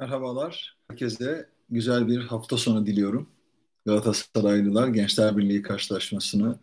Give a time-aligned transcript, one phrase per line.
[0.00, 0.78] Merhabalar.
[0.90, 3.30] Herkese güzel bir hafta sonu diliyorum.
[3.86, 6.58] Galatasaraylılar Gençler Birliği karşılaşmasını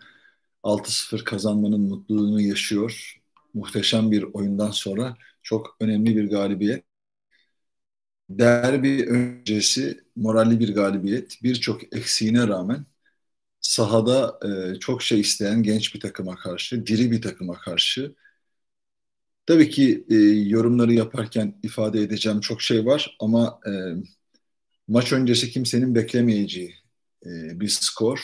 [0.64, 3.22] 6-0 kazanmanın mutluluğunu yaşıyor.
[3.54, 6.86] Muhteşem bir oyundan sonra çok önemli bir galibiyet.
[8.30, 11.38] Derbi öncesi moralli bir galibiyet.
[11.44, 12.86] Birçok eksiğine rağmen
[13.62, 14.40] sahada
[14.76, 18.16] e, çok şey isteyen genç bir takıma karşı, diri bir takıma karşı
[19.46, 20.16] Tabii ki e,
[20.50, 23.72] yorumları yaparken ifade edeceğim çok şey var ama e,
[24.88, 26.76] maç öncesi kimsenin beklemeyeceği
[27.26, 28.20] e, bir skor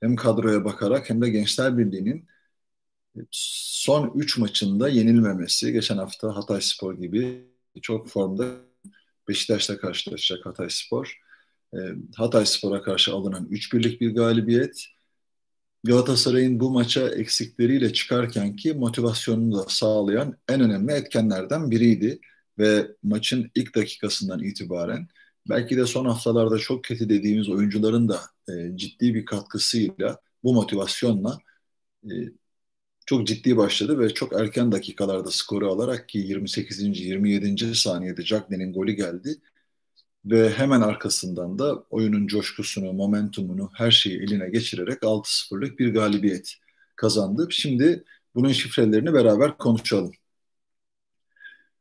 [0.00, 2.28] hem kadroya bakarak hem de Gençler Birliği'nin
[3.30, 5.72] son 3 maçında yenilmemesi.
[5.72, 7.44] Geçen hafta Hatay Spor gibi
[7.82, 8.44] çok formda
[9.28, 11.20] Beşiktaş'la karşılaşacak Hatay Spor.
[11.74, 11.78] E,
[12.16, 14.86] Hatay Spor'a karşı alınan 3 birlik bir galibiyet
[15.84, 22.20] Galatasaray'ın bu maça eksikleriyle çıkarken ki motivasyonunu da sağlayan en önemli etkenlerden biriydi.
[22.58, 25.08] Ve maçın ilk dakikasından itibaren
[25.48, 31.38] belki de son haftalarda çok kötü dediğimiz oyuncuların da e, ciddi bir katkısıyla bu motivasyonla
[32.04, 32.10] e,
[33.06, 37.00] çok ciddi başladı ve çok erken dakikalarda skoru alarak ki 28.
[37.00, 37.74] 27.
[37.74, 39.40] saniyede Cagney'in golü geldi
[40.24, 46.54] ve hemen arkasından da oyunun coşkusunu, momentumunu, her şeyi eline geçirerek 6-0'lık bir galibiyet
[46.96, 47.48] kazandı.
[47.50, 48.04] Şimdi
[48.34, 50.12] bunun şifrelerini beraber konuşalım.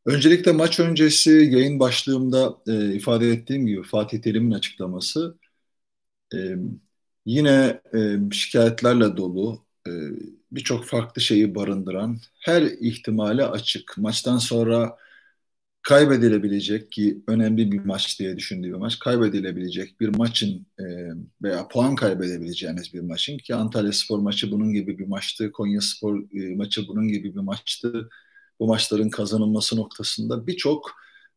[0.06, 5.38] Öncelikle maç öncesi yayın başlığımda e, ifade ettiğim gibi Fatih Terim'in açıklaması
[6.34, 6.38] e,
[7.26, 9.92] yine e, şikayetlerle dolu, e,
[10.52, 13.98] birçok farklı şeyi barındıran, her ihtimale açık.
[13.98, 14.98] Maçtan sonra
[15.82, 20.84] kaybedilebilecek ki önemli bir maç diye düşündüğü bir maç kaybedilebilecek bir maçın e,
[21.44, 25.52] veya puan kaybedebileceğiniz bir maçın ki Antalya Spor maçı bunun gibi bir maçtı.
[25.52, 28.10] Konya Spor e, maçı bunun gibi bir maçtı.
[28.60, 30.92] Bu maçların kazanılması noktasında birçok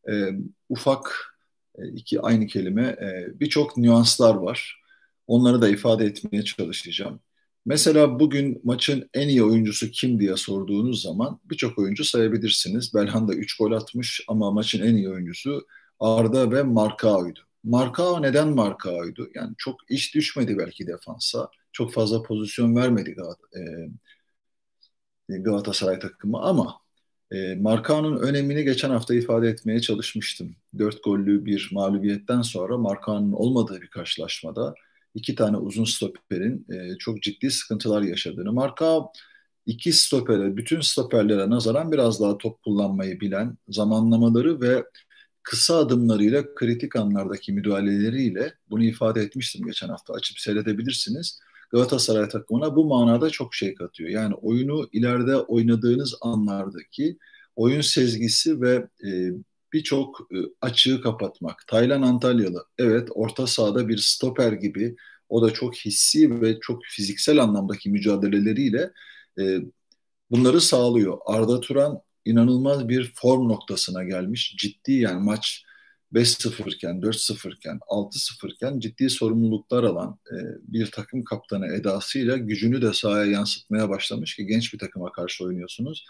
[0.09, 0.29] e,
[0.69, 1.35] ufak
[1.77, 4.81] e, iki aynı kelime e, birçok nüanslar var.
[5.27, 7.19] Onları da ifade etmeye çalışacağım.
[7.65, 12.93] Mesela bugün maçın en iyi oyuncusu kim diye sorduğunuz zaman birçok oyuncu sayabilirsiniz.
[12.93, 15.67] Belhanda 3 gol atmış ama maçın en iyi oyuncusu
[15.99, 17.39] Arda ve Markao'ydu.
[17.63, 19.29] Markao neden Markao'ydu?
[19.35, 21.49] Yani çok iş düşmedi belki defansa.
[21.71, 23.15] Çok fazla pozisyon vermedi
[25.29, 26.77] e, Galatasaray takımı ama
[27.31, 30.55] e, Markao'nun önemini geçen hafta ifade etmeye çalışmıştım.
[30.77, 34.73] Dört gollü bir mağlubiyetten sonra Markao'nun olmadığı bir karşılaşmada
[35.15, 38.53] iki tane uzun stoperin e, çok ciddi sıkıntılar yaşadığını.
[38.53, 38.99] Marka
[39.65, 44.83] iki stopere, bütün stoperlere nazaran biraz daha top kullanmayı bilen, zamanlamaları ve
[45.43, 50.13] kısa adımlarıyla kritik anlardaki müdahaleleriyle bunu ifade etmiştim geçen hafta.
[50.13, 51.39] Açıp seyredebilirsiniz.
[51.71, 54.09] Galatasaray takımına bu manada çok şey katıyor.
[54.09, 57.17] Yani oyunu ileride oynadığınız anlardaki
[57.55, 59.09] oyun sezgisi ve e,
[59.73, 61.67] birçok e, açığı kapatmak.
[61.67, 64.95] Taylan Antalyalı evet orta sahada bir stoper gibi
[65.29, 68.91] o da çok hissi ve çok fiziksel anlamdaki mücadeleleriyle
[69.39, 69.57] e,
[70.31, 71.17] bunları sağlıyor.
[71.25, 74.55] Arda Turan inanılmaz bir form noktasına gelmiş.
[74.57, 75.63] Ciddi yani maç
[76.13, 82.81] 5-0 iken, 4-0 iken, 6-0 iken ciddi sorumluluklar alan e, bir takım kaptanı edasıyla gücünü
[82.81, 86.05] de sahaya yansıtmaya başlamış ki genç bir takıma karşı oynuyorsunuz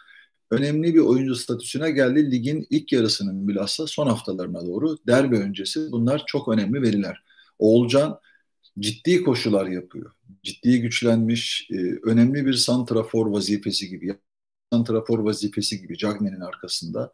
[0.51, 2.31] önemli bir oyuncu statüsüne geldi.
[2.31, 7.23] Ligin ilk yarısının bilhassa son haftalarına doğru derbi öncesi bunlar çok önemli veriler.
[7.59, 8.19] Oğulcan
[8.79, 10.11] ciddi koşular yapıyor.
[10.43, 14.17] Ciddi güçlenmiş, e, önemli bir santrafor vazifesi gibi,
[14.73, 17.13] santrafor vazifesi gibi Cagney'in arkasında.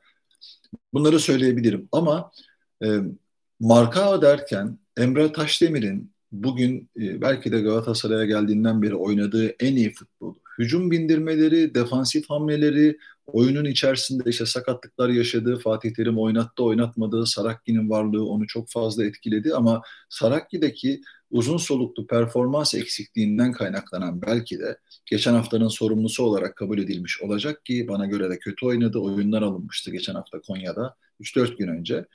[0.93, 2.31] Bunları söyleyebilirim ama
[2.83, 2.87] e,
[3.59, 10.38] marka derken Emre Taşdemir'in bugün e, belki de Galatasaray'a geldiğinden beri oynadığı en iyi futbolu.
[10.59, 12.97] Hücum bindirmeleri, defansif hamleleri,
[13.27, 19.53] oyunun içerisinde işte sakatlıklar yaşadığı, Fatih Terim oynattı oynatmadığı Sarakki'nin varlığı onu çok fazla etkiledi
[19.53, 27.21] ama Sarakki'deki uzun soluklu performans eksikliğinden kaynaklanan belki de geçen haftanın sorumlusu olarak kabul edilmiş
[27.21, 28.99] olacak ki bana göre de kötü oynadı.
[28.99, 32.05] Oyundan alınmıştı geçen hafta Konya'da 3-4 gün önce.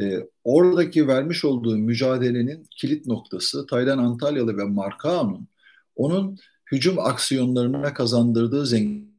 [0.00, 5.48] Ee, oradaki vermiş olduğu mücadelenin kilit noktası Taylan Antalyalı ve Markao'nun
[5.96, 6.38] onun
[6.72, 9.14] hücum aksiyonlarına kazandırdığı zengin.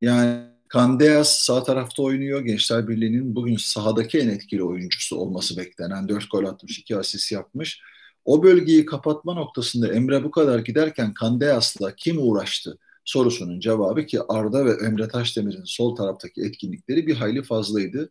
[0.00, 2.40] Yani Kandeas sağ tarafta oynuyor.
[2.40, 7.80] Gençler Birliği'nin bugün sahadaki en etkili oyuncusu olması beklenen 4 gol atmış, 2 asist yapmış.
[8.24, 14.64] O bölgeyi kapatma noktasında Emre bu kadar giderken Kandeas'la kim uğraştı sorusunun cevabı ki Arda
[14.64, 18.10] ve Emre Taşdemir'in sol taraftaki etkinlikleri bir hayli fazlaydı.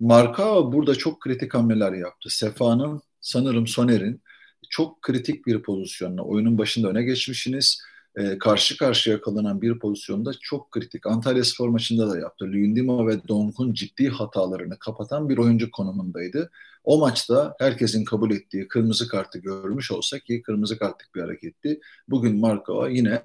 [0.00, 2.30] Marka burada çok kritik hamleler yaptı.
[2.30, 4.22] Sefa'nın sanırım Soner'in
[4.70, 7.82] çok kritik bir pozisyonla oyunun başında öne geçmişsiniz
[8.16, 11.06] e, karşı karşıya kalınan bir pozisyonda çok kritik.
[11.06, 12.44] Antalya Spor maçında da yaptı.
[12.44, 16.50] Luyendima ve Donk'un ciddi hatalarını kapatan bir oyuncu konumundaydı.
[16.84, 21.80] O maçta herkesin kabul ettiği kırmızı kartı görmüş olsa ki kırmızı kartlık bir hareketti.
[22.08, 23.22] Bugün Markova yine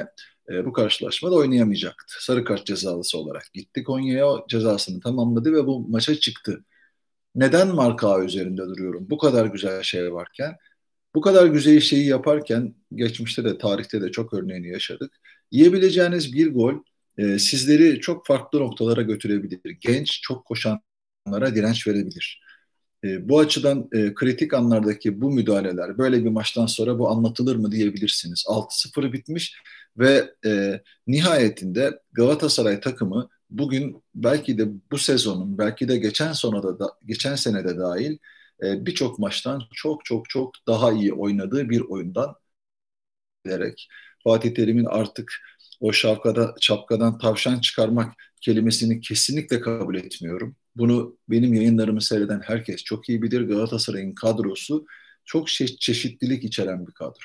[0.50, 2.26] e, bu karşılaşmada oynayamayacaktı.
[2.26, 6.66] Sarı kart cezalısı olarak gitti Konya'ya cezasını tamamladı ve bu maça çıktı.
[7.36, 9.08] Neden Markova üzerinde duruyorum?
[9.10, 10.58] Bu kadar güzel şey varken
[11.16, 15.20] bu kadar güzel şeyi yaparken geçmişte de tarihte de çok örneğini yaşadık.
[15.52, 16.74] Yiyebileceğiniz bir gol
[17.18, 19.78] e, sizleri çok farklı noktalara götürebilir.
[19.80, 22.42] Genç, çok koşanlara direnç verebilir.
[23.04, 27.72] E, bu açıdan e, kritik anlardaki bu müdahaleler böyle bir maçtan sonra bu anlatılır mı
[27.72, 28.44] diyebilirsiniz.
[28.48, 29.56] 6-0 bitmiş
[29.98, 36.94] ve e, nihayetinde Galatasaray takımı bugün belki de bu sezonun belki de geçen sonada da
[37.06, 38.18] geçen senede dahil
[38.64, 42.36] e, birçok maçtan çok çok çok daha iyi oynadığı bir oyundan
[43.46, 43.88] gelerek
[44.24, 45.34] Fatih Terim'in artık
[45.80, 50.56] o şapkada, şapkadan tavşan çıkarmak kelimesini kesinlikle kabul etmiyorum.
[50.76, 53.42] Bunu benim yayınlarımı seyreden herkes çok iyi bilir.
[53.42, 54.86] Galatasaray'ın kadrosu
[55.26, 57.20] çok çe- çeşitlilik içeren bir kadro.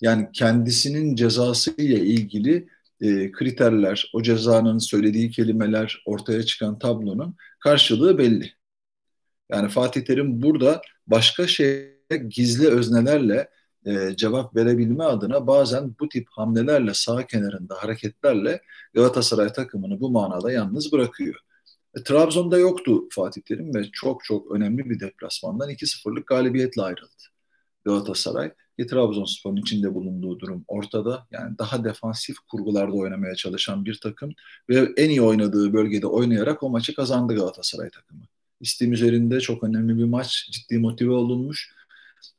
[0.00, 2.68] Yani kendisinin cezası ile ilgili
[3.00, 8.57] e, kriterler, o cezanın söylediği kelimeler, ortaya çıkan tablonun karşılığı belli.
[9.50, 11.98] Yani Fatih Terim burada başka şeye
[12.28, 13.48] gizli öznelerle
[13.86, 18.62] e, cevap verebilme adına bazen bu tip hamlelerle sağ kenarında hareketlerle
[18.94, 21.34] Galatasaray takımını bu manada yalnız bırakıyor.
[21.96, 27.22] E, Trabzon'da yoktu Fatih Terim ve çok çok önemli bir deplasmandan 2-0'lık galibiyetle ayrıldı.
[27.84, 31.26] Galatasaray ki Trabzonspor'un içinde bulunduğu durum ortada.
[31.30, 34.32] Yani daha defansif kurgularda oynamaya çalışan bir takım
[34.68, 38.22] ve en iyi oynadığı bölgede oynayarak o maçı kazandı Galatasaray takımı.
[38.60, 40.48] İstim üzerinde çok önemli bir maç.
[40.52, 41.74] Ciddi motive olunmuş.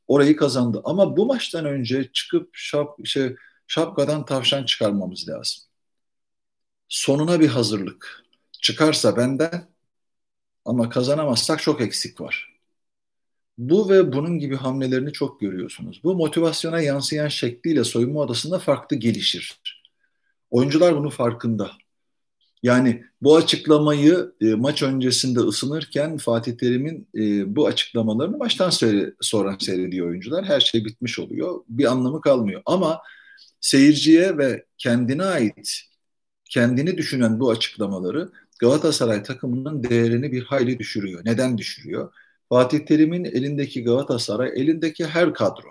[0.08, 0.82] Orayı kazandı.
[0.84, 3.36] Ama bu maçtan önce çıkıp şap, şey,
[3.68, 5.64] şapkadan tavşan çıkarmamız lazım.
[6.90, 8.24] Sonuna bir hazırlık.
[8.52, 9.68] Çıkarsa benden
[10.66, 12.60] ama kazanamazsak çok eksik var.
[13.58, 16.02] Bu ve bunun gibi hamlelerini çok görüyorsunuz.
[16.04, 19.60] Bu motivasyona yansıyan şekliyle soyunma odasında farklı gelişir.
[20.52, 21.72] Oyuncular bunun farkında.
[22.64, 29.58] Yani bu açıklamayı e, maç öncesinde ısınırken Fatih Terim'in e, bu açıklamalarını maçtan seyre, sonra
[29.60, 30.46] seyrediyor oyuncular.
[30.46, 31.62] Her şey bitmiş oluyor.
[31.70, 32.62] Bir anlamı kalmıyor.
[32.66, 33.02] Ama
[33.62, 35.82] seyirciye ve kendine ait,
[36.46, 41.22] kendini düşünen bu açıklamaları Galatasaray takımının değerini bir hayli düşürüyor.
[41.26, 42.14] Neden düşürüyor?
[42.50, 45.70] Fatih Terim'in elindeki Galatasaray, elindeki her kadro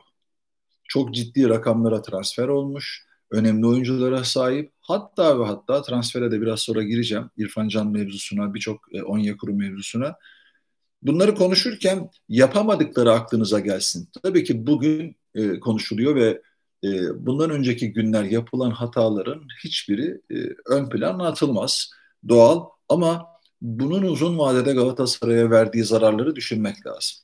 [0.88, 4.72] çok ciddi rakamlara transfer olmuş önemli oyunculara sahip.
[4.88, 7.30] Hatta ve hatta transfere de biraz sonra gireceğim.
[7.36, 10.16] İrfan Can mevzusuna, birçok e, Onyekuru mevzusuna.
[11.02, 14.08] Bunları konuşurken yapamadıkları aklınıza gelsin.
[14.22, 16.42] Tabii ki bugün e, konuşuluyor ve
[16.84, 16.88] e,
[17.26, 20.36] bundan önceki günler yapılan hataların hiçbiri e,
[20.66, 21.90] ön plana atılmaz.
[22.28, 23.26] Doğal ama
[23.60, 27.18] bunun uzun vadede Galatasaray'a verdiği zararları düşünmek lazım.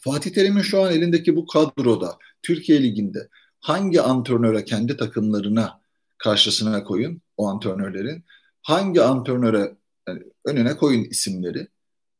[0.00, 3.28] Fatih Terim'in şu an elindeki bu kadroda Türkiye Ligi'nde
[3.60, 5.85] hangi antrenöre kendi takımlarına
[6.18, 8.24] karşısına koyun o antrenörlerin
[8.62, 9.76] hangi antrenöre
[10.08, 11.68] yani önüne koyun isimleri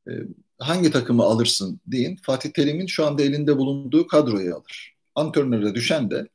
[0.09, 0.13] e,
[0.59, 4.95] hangi takımı alırsın deyin Fatih Terim'in şu anda elinde bulunduğu kadroyu alır.
[5.15, 6.29] Antrenöre düşen de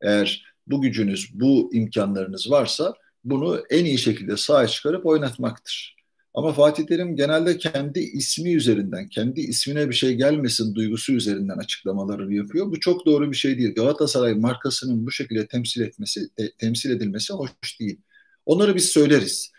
[0.00, 2.94] eğer bu gücünüz, bu imkanlarınız varsa
[3.24, 5.97] bunu en iyi şekilde sahaya çıkarıp oynatmaktır.
[6.38, 12.34] Ama Fatih Terim genelde kendi ismi üzerinden, kendi ismine bir şey gelmesin duygusu üzerinden açıklamaları
[12.34, 12.70] yapıyor.
[12.70, 13.74] Bu çok doğru bir şey değil.
[13.74, 18.00] Galatasaray markasının bu şekilde temsil etmesi, e, temsil edilmesi hoş değil.
[18.46, 19.52] Onları biz söyleriz.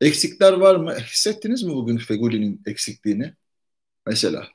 [0.00, 0.94] Eksikler var mı?
[0.98, 3.34] Hissettiniz mi bugün Feguli'nin eksikliğini?
[4.06, 4.48] Mesela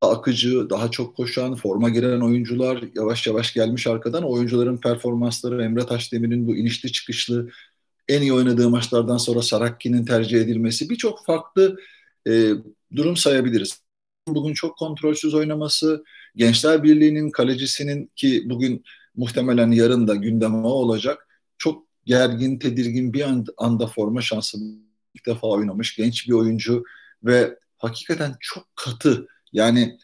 [0.00, 4.24] akıcı, daha çok koşan, forma giren oyuncular yavaş yavaş gelmiş arkadan.
[4.24, 7.50] Oyuncuların performansları, Emre Taşdemir'in bu inişli çıkışlı
[8.08, 11.76] en iyi oynadığı maçlardan sonra Sarakki'nin tercih edilmesi birçok farklı
[12.28, 12.50] e,
[12.96, 13.82] durum sayabiliriz.
[14.28, 16.04] Bugün çok kontrolsüz oynaması,
[16.36, 18.84] Gençler Birliği'nin kalecisinin ki bugün
[19.16, 23.24] muhtemelen yarın da gündeme olacak çok gergin, tedirgin bir
[23.56, 24.58] anda forma şansı
[25.14, 26.84] ilk defa oynamış genç bir oyuncu
[27.24, 29.98] ve hakikaten çok katı yani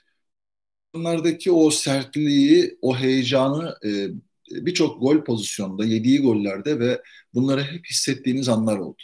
[0.95, 4.09] onlardaki o sertliği, o heyecanı e,
[4.51, 7.03] birçok gol pozisyonunda, yediği gollerde ve
[7.35, 9.03] bunları hep hissettiğiniz anlar oldu.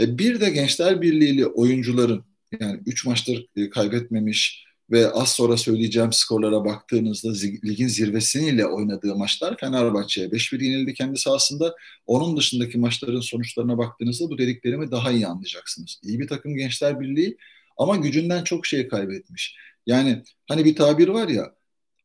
[0.00, 2.24] E, bir de Gençler Birliği'li oyuncuların
[2.60, 7.32] yani 3 maçtır e, kaybetmemiş ve az sonra söyleyeceğim skorlara baktığınızda
[7.64, 11.74] ligin zirvesiyle oynadığı maçlar Fenerbahçe'ye 5-1 yenildi kendi sahasında.
[12.06, 16.00] Onun dışındaki maçların sonuçlarına baktığınızda bu dediklerimi daha iyi anlayacaksınız.
[16.02, 17.36] İyi bir takım Gençler Birliği
[17.76, 19.56] ama gücünden çok şey kaybetmiş.
[19.86, 21.54] Yani hani bir tabir var ya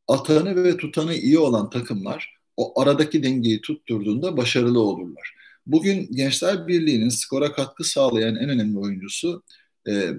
[0.08, 5.34] atanı ve tutanı iyi olan takımlar o aradaki dengeyi tutturduğunda başarılı olurlar.
[5.66, 9.42] Bugün Gençler Birliği'nin skora katkı sağlayan en önemli oyuncusu
[9.88, 10.10] e,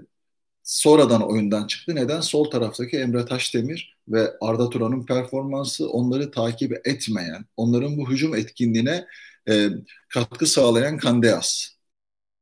[0.63, 1.95] sonradan oyundan çıktı.
[1.95, 2.21] Neden?
[2.21, 9.05] Sol taraftaki Emre Taşdemir ve Arda Turan'ın performansı onları takip etmeyen, onların bu hücum etkinliğine
[9.50, 9.69] e,
[10.09, 11.69] katkı sağlayan Kandeas.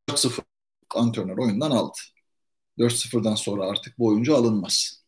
[0.09, 0.41] 4-0
[0.95, 1.97] antrenör oyundan aldı.
[2.79, 5.00] 4-0'dan sonra artık bu oyuncu alınmaz.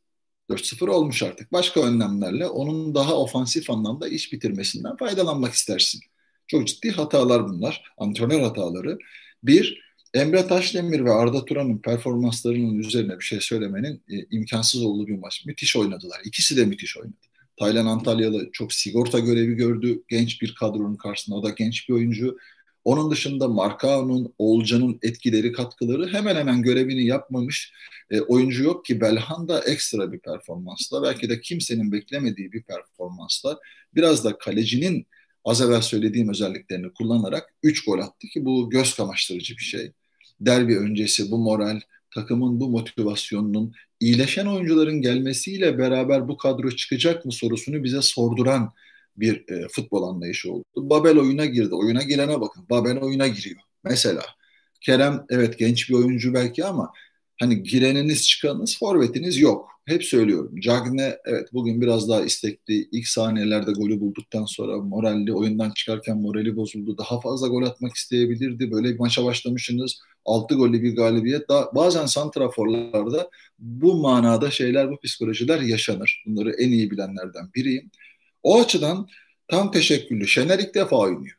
[0.55, 1.51] 4-0 olmuş artık.
[1.51, 6.01] Başka önlemlerle onun daha ofansif anlamda iş bitirmesinden faydalanmak istersin.
[6.47, 7.83] Çok ciddi hatalar bunlar.
[7.97, 8.97] Antrenör hataları.
[9.43, 9.83] Bir,
[10.13, 15.45] Emre Taşdemir ve Arda Turan'ın performanslarının üzerine bir şey söylemenin e, imkansız olduğu bir maç.
[15.45, 16.21] Müthiş oynadılar.
[16.25, 17.15] İkisi de müthiş oynadı.
[17.59, 20.03] Taylan Antalyalı çok sigorta görevi gördü.
[20.07, 21.35] Genç bir kadronun karşısında.
[21.35, 22.37] O da genç bir oyuncu.
[22.85, 27.73] Onun dışında Markao'nun, Olcan'ın etkileri, katkıları hemen hemen görevini yapmamış
[28.11, 33.59] e, oyuncu yok ki Belhanda ekstra bir performansla belki de kimsenin beklemediği bir performansla
[33.95, 35.07] biraz da kalecinin
[35.45, 39.91] az evvel söylediğim özelliklerini kullanarak 3 gol attı ki bu göz kamaştırıcı bir şey.
[40.41, 41.79] Derbi öncesi bu moral,
[42.15, 48.73] takımın bu motivasyonunun iyileşen oyuncuların gelmesiyle beraber bu kadro çıkacak mı sorusunu bize sorduran
[49.17, 50.65] bir e, futbol anlayışı oldu.
[50.75, 51.75] Babel oyuna girdi.
[51.75, 52.65] Oyuna girene bakın.
[52.69, 53.61] Babel oyuna giriyor.
[53.83, 54.21] Mesela
[54.83, 56.91] Kerem evet genç bir oyuncu belki ama
[57.39, 59.69] hani gireniniz çıkanınız forvetiniz yok.
[59.85, 60.59] Hep söylüyorum.
[60.59, 62.87] Cagne evet bugün biraz daha istekli.
[62.91, 66.97] İlk saniyelerde golü bulduktan sonra moralli oyundan çıkarken morali bozuldu.
[66.97, 68.71] Daha fazla gol atmak isteyebilirdi.
[68.71, 69.99] Böyle bir maça başlamışsınız.
[70.25, 71.49] 6 gollü bir galibiyet.
[71.49, 73.29] Daha, bazen santraforlarda
[73.59, 76.23] bu manada şeyler, bu psikolojiler yaşanır.
[76.27, 77.91] Bunları en iyi bilenlerden biriyim.
[78.43, 79.07] O açıdan
[79.47, 80.27] tam teşekküllü.
[80.27, 81.37] Şener ilk defa oynuyor.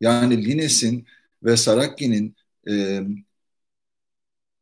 [0.00, 1.06] Yani Lines'in
[1.42, 2.36] ve Sarakki'nin
[2.68, 3.00] e,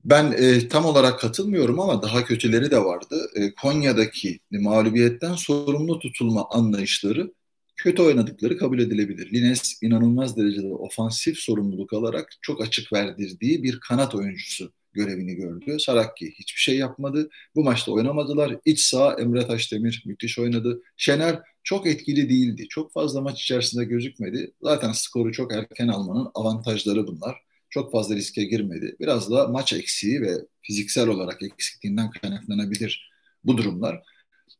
[0.04, 3.30] ben e, tam olarak katılmıyorum ama daha kötüleri de vardı.
[3.34, 7.32] E, Konya'daki mağlubiyetten sorumlu tutulma anlayışları
[7.76, 9.32] kötü oynadıkları kabul edilebilir.
[9.32, 15.76] Lines inanılmaz derecede ofansif sorumluluk alarak çok açık verdirdiği bir kanat oyuncusu görevini gördü.
[15.80, 17.30] Sarakki hiçbir şey yapmadı.
[17.54, 18.56] Bu maçta oynamadılar.
[18.64, 20.82] İç sağ Emre Taşdemir müthiş oynadı.
[20.96, 22.66] Şener çok etkili değildi.
[22.68, 24.52] Çok fazla maç içerisinde gözükmedi.
[24.62, 27.36] Zaten skoru çok erken almanın avantajları bunlar.
[27.70, 28.96] Çok fazla riske girmedi.
[29.00, 30.32] Biraz da maç eksiği ve
[30.62, 33.12] fiziksel olarak eksikliğinden kaynaklanabilir
[33.44, 34.02] bu durumlar.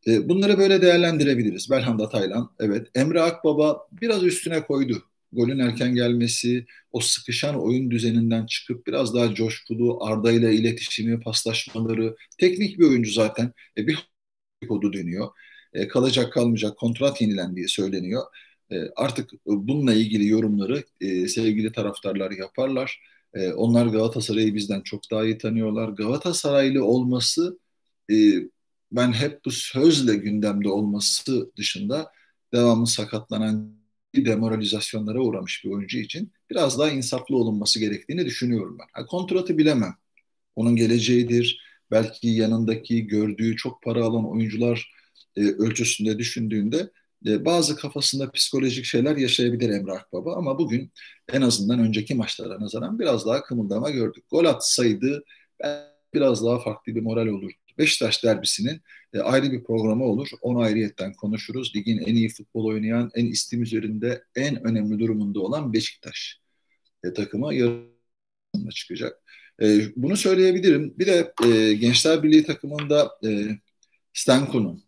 [0.06, 1.70] E, bunları böyle değerlendirebiliriz.
[1.70, 2.88] Belhanda Taylan, evet.
[2.94, 5.02] Emre Akbaba biraz üstüne koydu.
[5.32, 12.16] Golün erken gelmesi, o sıkışan oyun düzeninden çıkıp biraz daha coşkulu, Arda ile iletişimi, paslaşmaları.
[12.38, 13.52] Teknik bir oyuncu zaten.
[13.78, 14.08] E, bir
[14.68, 15.28] kodu dönüyor.
[15.74, 18.22] E, kalacak kalmayacak kontrat yenilendiği söyleniyor.
[18.72, 23.00] E, artık bununla ilgili yorumları e, sevgili taraftarlar yaparlar.
[23.34, 25.88] E, onlar Galatasaray'ı bizden çok daha iyi tanıyorlar.
[25.88, 27.58] Galatasaraylı olması
[28.10, 28.14] e,
[28.92, 32.12] ben hep bu sözle gündemde olması dışında
[32.54, 33.81] devamlı sakatlanan
[34.14, 38.86] demoralizasyonlara uğramış bir oyuncu için biraz daha insaflı olunması gerektiğini düşünüyorum ben.
[38.92, 39.94] Ha, kontratı bilemem.
[40.56, 41.60] Onun geleceğidir.
[41.90, 44.92] Belki yanındaki gördüğü çok para alan oyuncular
[45.36, 46.90] e, ölçüsünde düşündüğünde
[47.26, 50.92] e, bazı kafasında psikolojik şeyler yaşayabilir Emre Akbaba ama bugün
[51.32, 54.24] en azından önceki maçlara nazaran biraz daha kımıldama gördük.
[54.30, 55.24] Gol atsaydı
[56.14, 57.61] biraz daha farklı bir moral olurdu.
[57.78, 58.80] Beşiktaş derbisinin
[59.14, 60.28] e, ayrı bir programı olur.
[60.40, 61.76] Onu ayrıyetten konuşuruz.
[61.76, 66.40] Ligin en iyi futbol oynayan, en istim üzerinde en önemli durumunda olan Beşiktaş
[67.04, 67.92] e, takımı yarın
[68.74, 69.22] çıkacak.
[69.62, 70.94] E, bunu söyleyebilirim.
[70.98, 73.48] Bir de e, Gençler Birliği takımında e,
[74.12, 74.82] Stanko'nun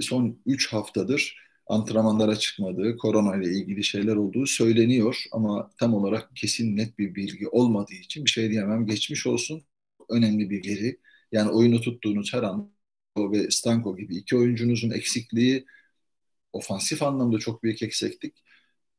[0.00, 6.76] son 3 haftadır antrenmanlara çıkmadığı, korona ile ilgili şeyler olduğu söyleniyor ama tam olarak kesin
[6.76, 8.86] net bir bilgi olmadığı için bir şey diyemem.
[8.86, 9.62] Geçmiş olsun
[10.08, 10.98] önemli bir veri.
[11.34, 12.72] Yani oyunu tuttuğunuz her an
[13.18, 15.66] ve Stanko gibi iki oyuncunuzun eksikliği
[16.52, 18.34] ofansif anlamda çok büyük eksiklik.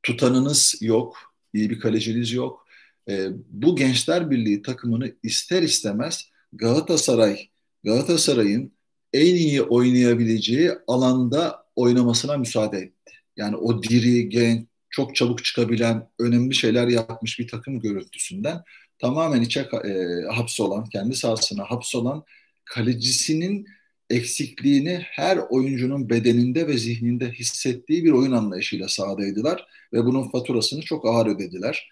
[0.04, 1.18] Tutanınız yok,
[1.54, 2.68] iyi bir kaleciniz yok.
[3.10, 7.50] E, bu Gençler Birliği takımını ister istemez Galatasaray,
[7.84, 8.74] Galatasaray'ın
[9.14, 13.14] en iyi oynayabileceği alanda oynamasına müsaade etti.
[13.38, 18.64] Yani o diri, genç, çok çabuk çıkabilen, önemli şeyler yapmış bir takım görüntüsünden
[19.00, 22.24] tamamen içe e, hapsolan, kendi sahasına hapsolan
[22.66, 23.68] kalecisinin
[24.10, 31.06] eksikliğini her oyuncunun bedeninde ve zihninde hissettiği bir oyun anlayışıyla sahadaydılar ve bunun faturasını çok
[31.06, 31.90] ağır ödediler.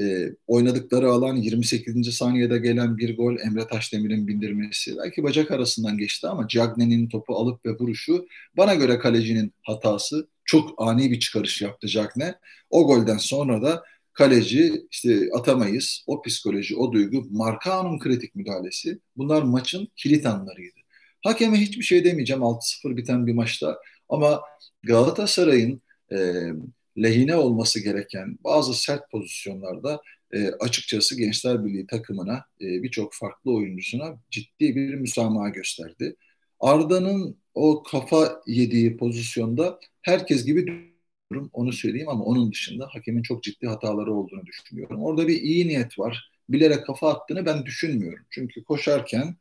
[0.00, 2.16] E, oynadıkları alan 28.
[2.16, 7.66] saniyede gelen bir gol Emre Taşdemir'in bindirmesi belki bacak arasından geçti ama Cagney'in topu alıp
[7.66, 12.32] ve vuruşu bana göre kalecinin hatası çok ani bir çıkarış yaptı Cagney.
[12.70, 13.84] O golden sonra da
[14.14, 16.04] kaleci işte atamayız.
[16.06, 20.78] O psikoloji, o duygu, Markao'nun kritik müdahalesi bunlar maçın kilit anlarıydı.
[21.24, 23.78] Hakeme hiçbir şey demeyeceğim 6-0 biten bir maçta
[24.08, 24.40] Ama
[24.82, 26.16] Galatasaray'ın e,
[27.02, 30.02] lehine olması gereken bazı sert pozisyonlarda
[30.32, 36.16] e, açıkçası Gençler Birliği takımına e, birçok farklı oyuncusuna ciddi bir müsamaha gösterdi.
[36.60, 40.93] Arda'nın o kafa yediği pozisyonda herkes gibi
[41.34, 45.02] düşünüyorum onu söyleyeyim ama onun dışında hakemin çok ciddi hataları olduğunu düşünüyorum.
[45.02, 46.30] Orada bir iyi niyet var.
[46.48, 48.24] Bilerek kafa attığını ben düşünmüyorum.
[48.30, 49.36] Çünkü koşarken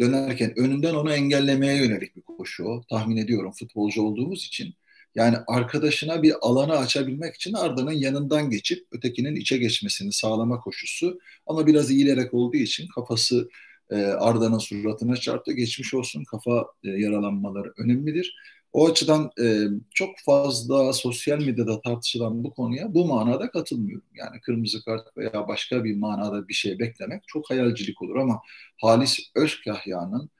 [0.00, 2.82] dönerken önünden onu engellemeye yönelik bir koşu o.
[2.90, 4.74] Tahmin ediyorum futbolcu olduğumuz için.
[5.14, 11.18] Yani arkadaşına bir alanı açabilmek için Arda'nın yanından geçip ötekinin içe geçmesini sağlama koşusu.
[11.46, 13.48] Ama biraz iyilerek olduğu için kafası
[13.90, 15.52] e, Arda'nın suratına çarptı.
[15.52, 18.34] Geçmiş olsun kafa e, yaralanmaları önemlidir.
[18.76, 24.06] O açıdan e, çok fazla sosyal medyada tartışılan bu konuya bu manada katılmıyorum.
[24.14, 28.40] Yani kırmızı kart veya başka bir manada bir şey beklemek çok hayalcilik olur ama
[28.80, 30.30] Halis Özkahya'nın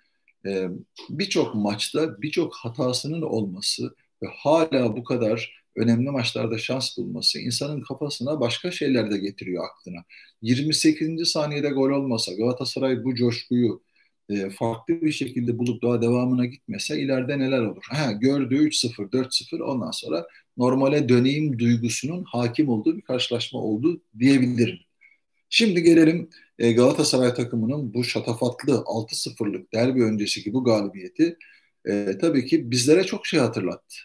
[0.47, 0.69] e,
[1.11, 8.41] birçok maçta birçok hatasının olması ve hala bu kadar önemli maçlarda şans bulması insanın kafasına
[8.41, 10.05] başka şeyler de getiriyor aklına.
[10.43, 11.29] 28.
[11.29, 13.83] saniyede gol olmasa Galatasaray bu coşkuyu
[14.31, 17.85] e, farklı bir şekilde bulup daha devamına gitmese ileride neler olur?
[17.91, 24.79] Ha, gördüğü 3-0, 4-0 ondan sonra normale döneyim duygusunun hakim olduğu bir karşılaşma oldu diyebilirim.
[25.51, 31.37] Şimdi gelelim e, Galatasaray takımının bu şatafatlı 6-0'lık derbi öncesiki bu galibiyeti
[31.89, 33.97] e, tabii ki bizlere çok şey hatırlattı.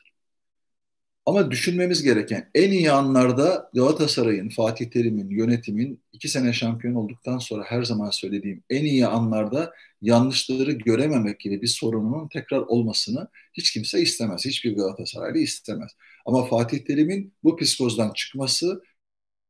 [1.26, 7.64] Ama düşünmemiz gereken en iyi anlarda Galatasaray'ın, Fatih Terim'in, yönetimin iki sene şampiyon olduktan sonra
[7.68, 14.02] her zaman söylediğim en iyi anlarda yanlışları görememek gibi bir sorununun tekrar olmasını hiç kimse
[14.02, 14.46] istemez.
[14.46, 15.92] Hiçbir Galatasaraylı istemez.
[16.26, 18.84] Ama Fatih Terim'in bu psikozdan çıkması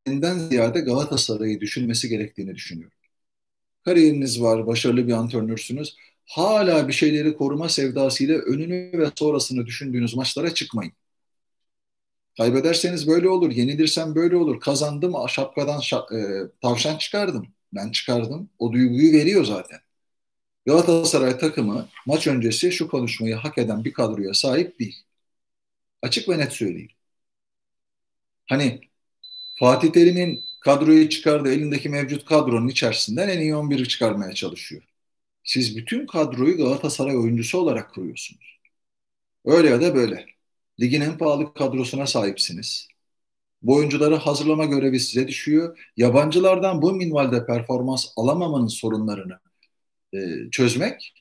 [0.05, 2.97] kendinden ziyade Galatasaray'ı düşünmesi gerektiğini düşünüyorum.
[3.85, 5.95] Kariyeriniz var, başarılı bir antrenörsünüz.
[6.25, 10.93] Hala bir şeyleri koruma sevdasıyla önünü ve sonrasını düşündüğünüz maçlara çıkmayın.
[12.37, 14.59] Kaybederseniz böyle olur, yenilirsem böyle olur.
[14.59, 17.47] Kazandım, şapkadan şap, e, tavşan çıkardım.
[17.73, 18.49] Ben çıkardım.
[18.59, 19.79] O duyguyu veriyor zaten.
[20.65, 25.03] Galatasaray takımı maç öncesi şu konuşmayı hak eden bir kadroya sahip değil.
[26.01, 26.91] Açık ve net söyleyeyim.
[28.49, 28.81] Hani
[29.55, 34.83] Fatih Terim'in kadroyu çıkardı, elindeki mevcut kadronun içerisinden en iyi 11'i çıkarmaya çalışıyor.
[35.43, 38.59] Siz bütün kadroyu Galatasaray oyuncusu olarak kuruyorsunuz.
[39.45, 40.25] Öyle ya da böyle.
[40.79, 42.87] Ligin en pahalı kadrosuna sahipsiniz.
[43.61, 45.91] Bu oyuncuları hazırlama görevi size düşüyor.
[45.97, 49.39] Yabancılardan bu minvalde performans alamamanın sorunlarını
[50.13, 50.19] e,
[50.51, 51.13] çözmek,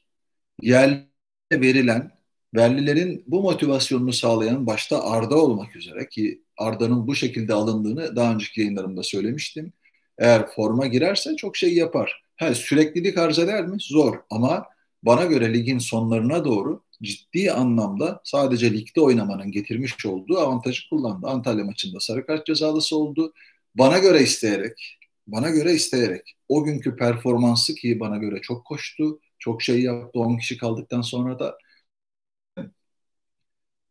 [0.63, 1.07] yerli
[1.53, 2.11] verilen,
[2.55, 8.61] verlilerin bu motivasyonunu sağlayan başta Arda olmak üzere ki Arda'nın bu şekilde alındığını daha önceki
[8.61, 9.73] yayınlarımda söylemiştim.
[10.19, 12.25] Eğer forma girerse çok şey yapar.
[12.37, 13.77] Ha, süreklilik arz eder mi?
[13.81, 14.67] Zor ama
[15.03, 21.27] bana göre ligin sonlarına doğru ciddi anlamda sadece ligde oynamanın getirmiş olduğu avantajı kullandı.
[21.27, 23.33] Antalya maçında sarı kart cezalısı oldu.
[23.75, 24.99] Bana göre isteyerek,
[25.33, 30.39] bana göre isteyerek o günkü performansı ki bana göre çok koştu, çok şey yaptı 10
[30.39, 31.59] kişi kaldıktan sonra da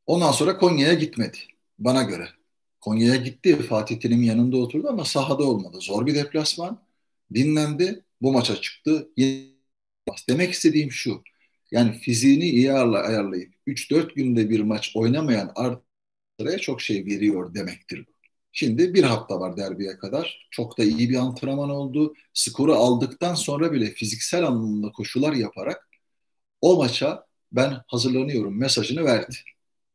[0.06, 1.38] ondan sonra Konya'ya gitmedi
[1.80, 2.30] bana göre.
[2.82, 3.62] Konya'ya gitti.
[3.62, 5.78] Fatih Terim'in yanında oturdu ama sahada olmadı.
[5.82, 6.84] Zor bir deplasman.
[7.34, 8.04] Dinlendi.
[8.22, 9.10] Bu maça çıktı.
[10.30, 11.24] Demek istediğim şu.
[11.72, 18.06] Yani fiziğini iyi ayarlayıp 3-4 günde bir maç oynamayan Arda'ya çok şey veriyor demektir
[18.60, 20.48] Şimdi bir hafta var derbiye kadar.
[20.52, 22.14] Çok da iyi bir antrenman oldu.
[22.34, 25.90] Skoru aldıktan sonra bile fiziksel anlamda koşular yaparak
[26.62, 29.36] o maça ben hazırlanıyorum mesajını verdi.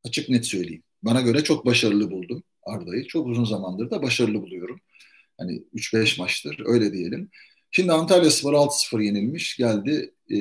[0.05, 0.83] Açık net söyleyeyim.
[1.03, 3.07] Bana göre çok başarılı buldum Arda'yı.
[3.07, 4.81] Çok uzun zamandır da başarılı buluyorum.
[5.39, 7.31] Hani 3-5 maçtır öyle diyelim.
[7.71, 10.39] Şimdi Antalya Spor 6-0 yenilmiş geldi e,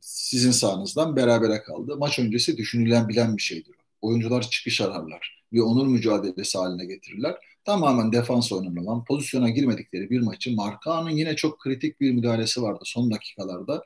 [0.00, 1.96] sizin sahanızdan berabere kaldı.
[1.96, 3.79] Maç öncesi düşünülen bilen bir şeydir.
[4.02, 5.44] Oyuncular çıkış ararlar.
[5.52, 7.36] Bir onur mücadelesi haline getirirler.
[7.64, 13.10] Tamamen defans oynanılan, pozisyona girmedikleri bir maçı Markan'ın yine çok kritik bir müdahalesi vardı son
[13.10, 13.82] dakikalarda.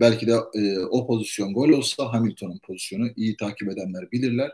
[0.00, 4.50] Belki de e, o pozisyon gol olsa Hamilton'un pozisyonu iyi takip edenler bilirler.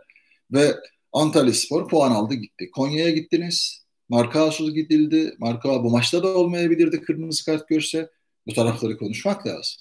[0.53, 0.77] Ve
[1.13, 2.71] Antalya Spor puan aldı gitti.
[2.71, 3.87] Konya'ya gittiniz.
[4.09, 5.35] Markaosuz gidildi.
[5.39, 8.11] Marka bu maçta da olmayabilirdi kırmızı kart görse.
[8.47, 9.77] Bu tarafları konuşmak lazım.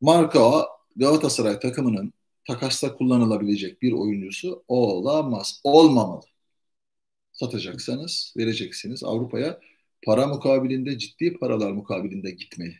[0.00, 2.12] Marka Galatasaray takımının
[2.46, 5.60] takasta kullanılabilecek bir oyuncusu olamaz.
[5.64, 6.24] Olmamalı.
[7.32, 9.60] Satacaksanız vereceksiniz Avrupa'ya
[10.06, 12.76] para mukabilinde ciddi paralar mukabilinde gitmeyi.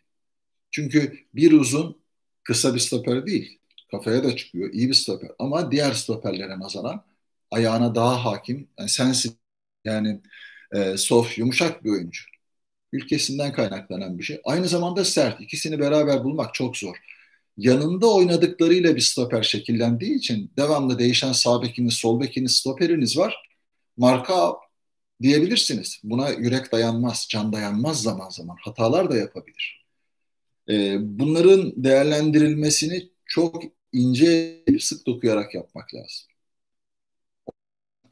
[0.71, 2.03] Çünkü bir uzun
[2.45, 3.59] kısa bir stoper değil.
[3.91, 4.73] Kafaya da çıkıyor.
[4.73, 5.31] iyi bir stoper.
[5.39, 7.05] Ama diğer stoperlere nazaran
[7.51, 8.69] ayağına daha hakim.
[8.79, 9.37] Yani sensiz
[9.85, 10.21] yani
[10.75, 12.25] e, soft, yumuşak bir oyuncu.
[12.93, 14.41] Ülkesinden kaynaklanan bir şey.
[14.45, 15.41] Aynı zamanda sert.
[15.41, 16.97] İkisini beraber bulmak çok zor.
[17.57, 23.37] Yanında oynadıklarıyla bir stoper şekillendiği için devamlı değişen sağ bekiniz, sol bekiniz, stoperiniz var.
[23.97, 24.55] Marka
[25.23, 26.01] diyebilirsiniz.
[26.05, 28.57] Buna yürek dayanmaz, can dayanmaz zaman zaman.
[28.61, 29.87] Hatalar da yapabilir.
[30.69, 36.30] Ee, bunların değerlendirilmesini çok ince, sık dokuyarak yapmak lazım.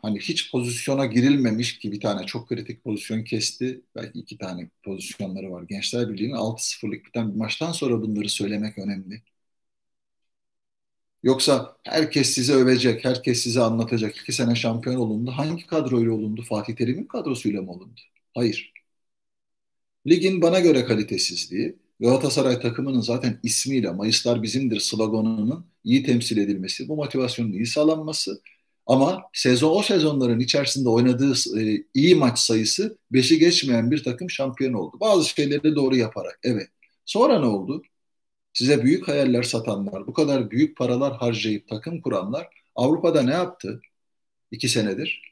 [0.02, 3.80] Hani hiç pozisyona girilmemiş ki bir tane çok kritik pozisyon kesti.
[3.96, 5.62] Belki iki tane pozisyonları var.
[5.62, 9.22] Gençler Birliği'nin 6-0'lık biten bir maçtan sonra bunları söylemek önemli.
[11.22, 14.16] Yoksa herkes size övecek, herkes size anlatacak.
[14.16, 15.30] İki sene şampiyon olundu.
[15.30, 16.42] Hangi kadroyla olundu?
[16.42, 18.00] Fatih Terim'in kadrosuyla mı olundu?
[18.34, 18.72] Hayır.
[20.06, 26.96] Ligin bana göre kalitesizliği, Galatasaray takımının zaten ismiyle Mayıslar bizimdir sloganının iyi temsil edilmesi, bu
[26.96, 28.42] motivasyonun iyi sağlanması
[28.88, 34.72] ama sezon o sezonların içerisinde oynadığı e, iyi maç sayısı beşi geçmeyen bir takım şampiyon
[34.72, 34.96] oldu.
[35.00, 36.68] Bazı şeyleri doğru yaparak evet.
[37.06, 37.82] Sonra ne oldu?
[38.52, 43.80] Size büyük hayaller satanlar, bu kadar büyük paralar harcayıp takım kuranlar Avrupa'da ne yaptı?
[44.50, 45.22] İki senedir.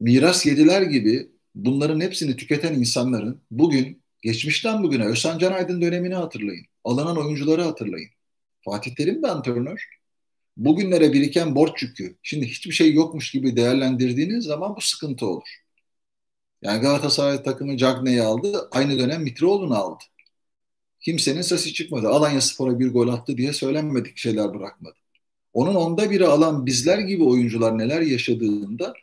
[0.00, 6.66] Miras yediler gibi bunların hepsini tüketen insanların bugün, geçmişten bugüne Özcan Canaydın dönemini hatırlayın.
[6.84, 8.10] Alınan oyuncuları hatırlayın.
[8.64, 10.03] Fatih Terim de antrenör.
[10.56, 12.16] Bugünlere biriken borç yükü.
[12.22, 15.48] Şimdi hiçbir şey yokmuş gibi değerlendirdiğiniz zaman bu sıkıntı olur.
[16.62, 18.68] Yani Galatasaray takımı Cagney'i aldı.
[18.72, 20.04] Aynı dönem Mitroğlu'nu aldı.
[21.00, 22.08] Kimsenin sesi çıkmadı.
[22.08, 24.96] Alanya Spor'a bir gol attı diye söylenmedik şeyler bırakmadı.
[25.52, 28.94] Onun onda biri alan bizler gibi oyuncular neler yaşadığında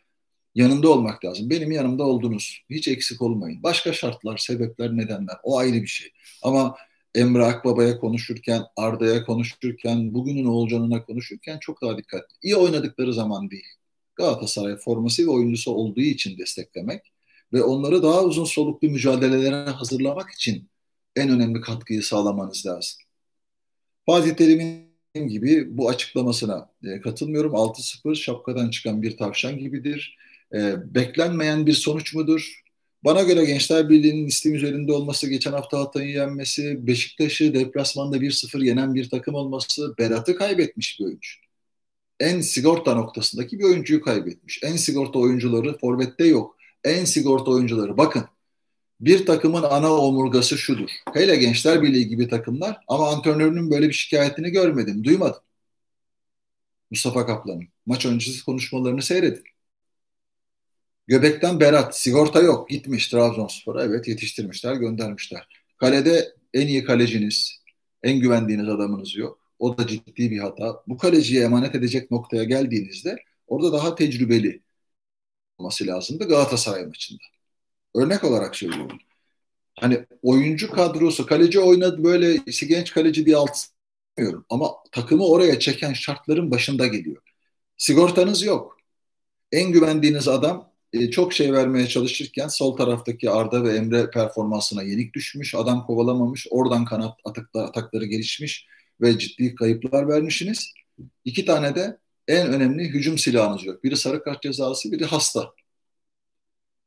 [0.55, 1.49] yanında olmak lazım.
[1.49, 2.63] Benim yanımda oldunuz.
[2.69, 3.63] Hiç eksik olmayın.
[3.63, 6.09] Başka şartlar, sebepler, nedenler o ayrı bir şey.
[6.43, 6.75] Ama
[7.15, 12.35] Emre Akbaba'ya konuşurken, Arda'ya konuşurken, bugünün Oğulcan'ına konuşurken çok daha dikkatli.
[12.43, 13.67] İyi oynadıkları zaman değil.
[14.15, 17.13] Galatasaray forması ve oyuncusu olduğu için desteklemek
[17.53, 20.69] ve onları daha uzun soluklu mücadelelere hazırlamak için
[21.15, 23.01] en önemli katkıyı sağlamanız lazım.
[24.05, 27.55] Fatih Terim'in gibi bu açıklamasına e, katılmıyorum.
[27.55, 30.17] 6-0 şapkadan çıkan bir tavşan gibidir.
[30.53, 32.60] E, beklenmeyen bir sonuç mudur?
[33.03, 38.95] Bana göre Gençler Birliği'nin istim üzerinde olması, geçen hafta Hatay'ı yenmesi, Beşiktaş'ı deplasmanda 1-0 yenen
[38.95, 41.29] bir takım olması, Berat'ı kaybetmiş bir oyuncu.
[42.19, 44.59] En sigorta noktasındaki bir oyuncuyu kaybetmiş.
[44.63, 46.57] En sigorta oyuncuları Forvet'te yok.
[46.83, 48.25] En sigorta oyuncuları bakın
[49.01, 50.89] bir takımın ana omurgası şudur.
[51.13, 55.41] Hele Gençler Birliği gibi takımlar ama antrenörünün böyle bir şikayetini görmedim, duymadım.
[56.91, 57.67] Mustafa Kaplan'ın.
[57.85, 59.43] Maç öncesi konuşmalarını seyredin.
[61.11, 62.69] Göbekten Berat, sigorta yok.
[62.69, 63.83] Gitmiş Trabzonspor'a.
[63.83, 65.47] Evet yetiştirmişler, göndermişler.
[65.77, 67.61] Kalede en iyi kaleciniz,
[68.03, 69.39] en güvendiğiniz adamınız yok.
[69.59, 70.83] O da ciddi bir hata.
[70.87, 73.15] Bu kaleciye emanet edecek noktaya geldiğinizde
[73.47, 74.61] orada daha tecrübeli
[75.57, 77.23] olması lazımdı Galatasaray maçında.
[77.95, 78.97] Örnek olarak söylüyorum.
[79.79, 83.57] Hani oyuncu kadrosu, kaleci oynadı böyle genç kaleci diye alt
[84.49, 87.21] ama takımı oraya çeken şartların başında geliyor.
[87.77, 88.77] Sigortanız yok.
[89.51, 95.13] En güvendiğiniz adam e, çok şey vermeye çalışırken sol taraftaki Arda ve Emre performansına yenik
[95.13, 95.55] düşmüş.
[95.55, 96.47] Adam kovalamamış.
[96.49, 98.67] Oradan kanat ataklar, atakları gelişmiş
[99.01, 100.73] ve ciddi kayıplar vermişsiniz.
[101.25, 103.83] İki tane de en önemli hücum silahınız yok.
[103.83, 105.53] Biri sarı kart cezası, biri hasta.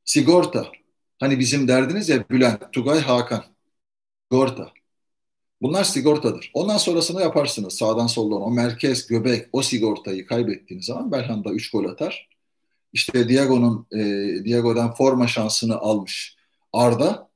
[0.04, 0.72] Sigorta.
[1.20, 3.44] Hani bizim derdiniz ya Bülent, Tugay, Hakan.
[4.30, 4.72] Sigorta.
[5.62, 6.50] Bunlar sigortadır.
[6.54, 8.42] Ondan sonrasını yaparsınız sağdan soldan.
[8.42, 12.33] O merkez, göbek, o sigortayı kaybettiğiniz zaman Belhanda 3 gol atar.
[12.94, 13.98] İşte Diago'nun e,
[14.44, 16.36] Diago'dan forma şansını almış
[16.72, 17.30] Arda.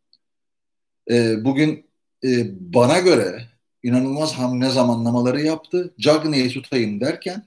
[1.10, 1.86] E, bugün
[2.24, 2.28] e,
[2.74, 3.48] bana göre
[3.82, 5.94] inanılmaz hamle zamanlamaları yaptı.
[6.00, 7.46] Cagney'i tutayım derken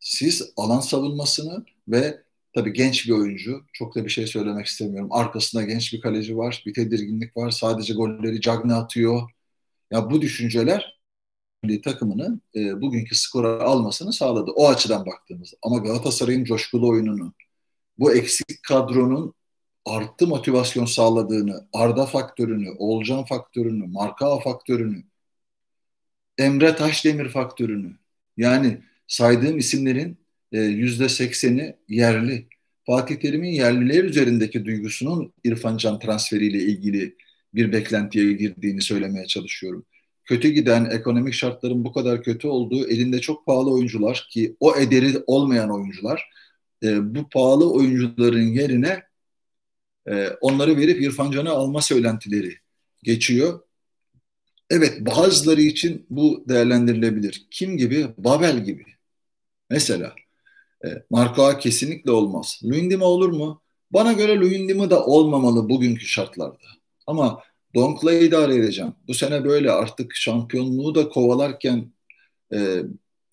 [0.00, 3.64] siz alan savunmasını ve Tabii genç bir oyuncu.
[3.72, 5.12] Çok da bir şey söylemek istemiyorum.
[5.12, 6.62] Arkasında genç bir kaleci var.
[6.66, 7.50] Bir tedirginlik var.
[7.50, 9.30] Sadece golleri Cagne atıyor.
[9.90, 10.95] Ya bu düşünceler
[11.84, 14.50] takımını e, bugünkü skora almasını sağladı.
[14.50, 15.56] O açıdan baktığımızda.
[15.62, 17.34] Ama Galatasaray'ın coşkulu oyununu,
[17.98, 19.34] bu eksik kadronun
[19.84, 25.04] arttı motivasyon sağladığını, Arda faktörünü, Olcan faktörünü, Markao faktörünü,
[26.38, 27.96] Emre Taşdemir faktörünü
[28.36, 30.18] yani saydığım isimlerin
[30.52, 32.48] e, yüzde sekseni yerli.
[32.86, 37.16] Fatih Terim'in yerliler üzerindeki duygusunun İrfan Can transferiyle ilgili
[37.54, 39.86] bir beklentiye girdiğini söylemeye çalışıyorum.
[40.26, 45.22] Kötü giden ekonomik şartların bu kadar kötü olduğu elinde çok pahalı oyuncular ki o ederi
[45.26, 46.30] olmayan oyuncular
[46.82, 49.02] e, bu pahalı oyuncuların yerine
[50.08, 52.54] e, onları verip İrfan Can'ı alma söylentileri
[53.02, 53.60] geçiyor.
[54.70, 57.46] Evet bazıları için bu değerlendirilebilir.
[57.50, 58.06] Kim gibi?
[58.18, 58.84] Babel gibi.
[59.70, 60.14] Mesela
[60.84, 62.60] e, Marka kesinlikle olmaz.
[62.64, 63.62] Luyendima olur mu?
[63.90, 66.66] Bana göre Luyendima da olmamalı bugünkü şartlarda.
[67.06, 67.42] Ama
[67.76, 68.92] Donk'la idare edeceğim.
[69.08, 71.92] Bu sene böyle artık şampiyonluğu da kovalarken
[72.54, 72.82] e,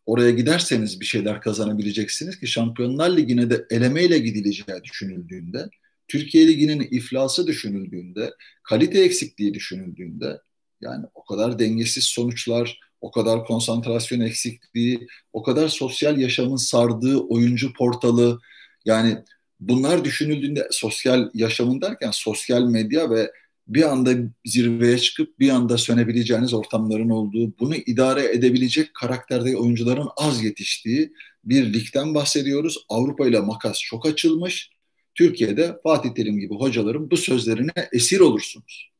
[0.05, 5.69] oraya giderseniz bir şeyler kazanabileceksiniz ki Şampiyonlar Ligi'ne de elemeyle gidileceği düşünüldüğünde,
[6.07, 10.41] Türkiye Ligi'nin iflası düşünüldüğünde, kalite eksikliği düşünüldüğünde
[10.81, 17.73] yani o kadar dengesiz sonuçlar, o kadar konsantrasyon eksikliği, o kadar sosyal yaşamın sardığı oyuncu
[17.73, 18.39] portalı
[18.85, 19.17] yani
[19.59, 23.31] bunlar düşünüldüğünde sosyal yaşamın derken sosyal medya ve
[23.67, 24.13] bir anda
[24.45, 31.73] zirveye çıkıp bir anda sönebileceğiniz ortamların olduğu, bunu idare edebilecek karakterde oyuncuların az yetiştiği bir
[31.73, 32.85] ligden bahsediyoruz.
[32.89, 34.69] Avrupa ile makas çok açılmış.
[35.15, 38.93] Türkiye'de Fatih Terim gibi hocaların bu sözlerine esir olursunuz.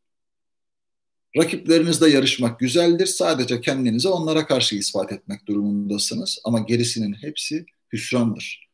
[1.37, 3.05] Rakiplerinizle yarışmak güzeldir.
[3.05, 6.39] Sadece kendinize onlara karşı ispat etmek durumundasınız.
[6.43, 8.69] Ama gerisinin hepsi hüsrandır.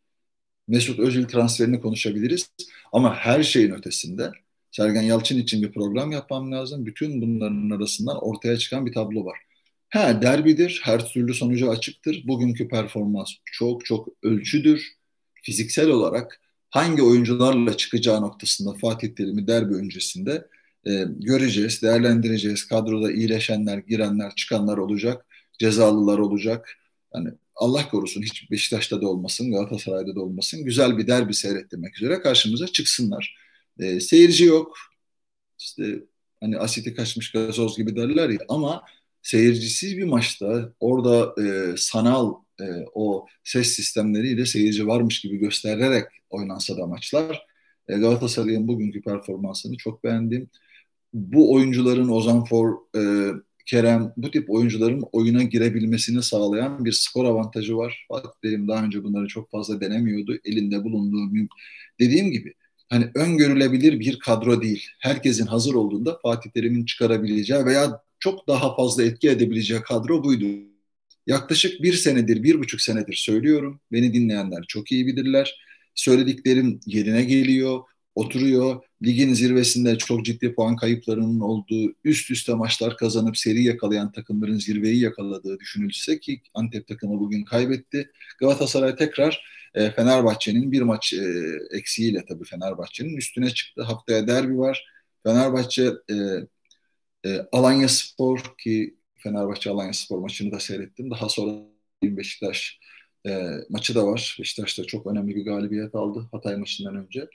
[0.67, 2.49] Mesut Özil transferini konuşabiliriz.
[2.93, 4.31] Ama her şeyin ötesinde
[4.71, 6.85] Sergen Yalçın için bir program yapmam lazım.
[6.85, 9.37] Bütün bunların arasından ortaya çıkan bir tablo var.
[9.89, 12.23] Ha derbidir, her türlü sonucu açıktır.
[12.27, 14.87] Bugünkü performans çok çok ölçüdür.
[15.43, 20.47] Fiziksel olarak hangi oyuncularla çıkacağı noktasında Fatih Terim'i derbi öncesinde
[20.87, 22.67] e, göreceğiz, değerlendireceğiz.
[22.67, 25.25] Kadroda iyileşenler, girenler, çıkanlar olacak,
[25.59, 26.77] cezalılar olacak.
[27.15, 30.63] Yani Allah korusun hiç Beşiktaş'ta da olmasın, Galatasaray'da da olmasın.
[30.65, 33.38] Güzel bir derbi seyrettirmek üzere karşımıza çıksınlar.
[33.79, 34.77] E, seyirci yok.
[35.59, 35.83] İşte
[36.41, 38.83] hani asiti kaçmış gazoz gibi derler ya ama
[39.21, 46.77] seyircisiz bir maçta orada e, sanal e, o ses sistemleriyle seyirci varmış gibi göstererek oynansa
[46.77, 47.45] da maçlar
[47.87, 50.49] e, Galatasaray'ın bugünkü performansını çok beğendim.
[51.13, 53.31] Bu oyuncuların Ozan For, e,
[53.65, 58.05] Kerem bu tip oyuncuların oyuna girebilmesini sağlayan bir skor avantajı var.
[58.07, 60.37] Fatih Terim daha önce bunları çok fazla denemiyordu.
[60.45, 61.47] Elinde bulunduğu
[61.99, 62.53] dediğim gibi
[62.89, 64.87] hani öngörülebilir bir kadro değil.
[64.99, 70.45] Herkesin hazır olduğunda Fatih Terim'in çıkarabileceği veya çok daha fazla etki edebileceği kadro buydu.
[71.27, 73.79] Yaklaşık bir senedir, bir buçuk senedir söylüyorum.
[73.91, 75.59] Beni dinleyenler çok iyi bilirler.
[75.95, 77.79] Söylediklerim yerine geliyor,
[78.15, 78.81] oturuyor.
[79.05, 84.99] Ligin zirvesinde çok ciddi puan kayıplarının olduğu, üst üste maçlar kazanıp seri yakalayan takımların zirveyi
[84.99, 88.11] yakaladığı düşünülse ki Antep takımı bugün kaybetti.
[88.39, 89.43] Galatasaray tekrar
[89.75, 91.25] e, Fenerbahçe'nin bir maç e,
[91.71, 93.83] eksiğiyle tabii Fenerbahçe'nin üstüne çıktı.
[93.83, 94.85] Haftaya derbi var.
[95.23, 96.15] Fenerbahçe e,
[97.25, 101.11] e, Alanya Spor ki Fenerbahçe Alanya Spor maçını da seyrettim.
[101.11, 101.53] Daha sonra
[102.03, 102.79] Beşiktaş
[103.27, 104.37] e, maçı da var.
[104.39, 107.27] Beşiktaş da çok önemli bir galibiyet aldı Hatay maçından önce.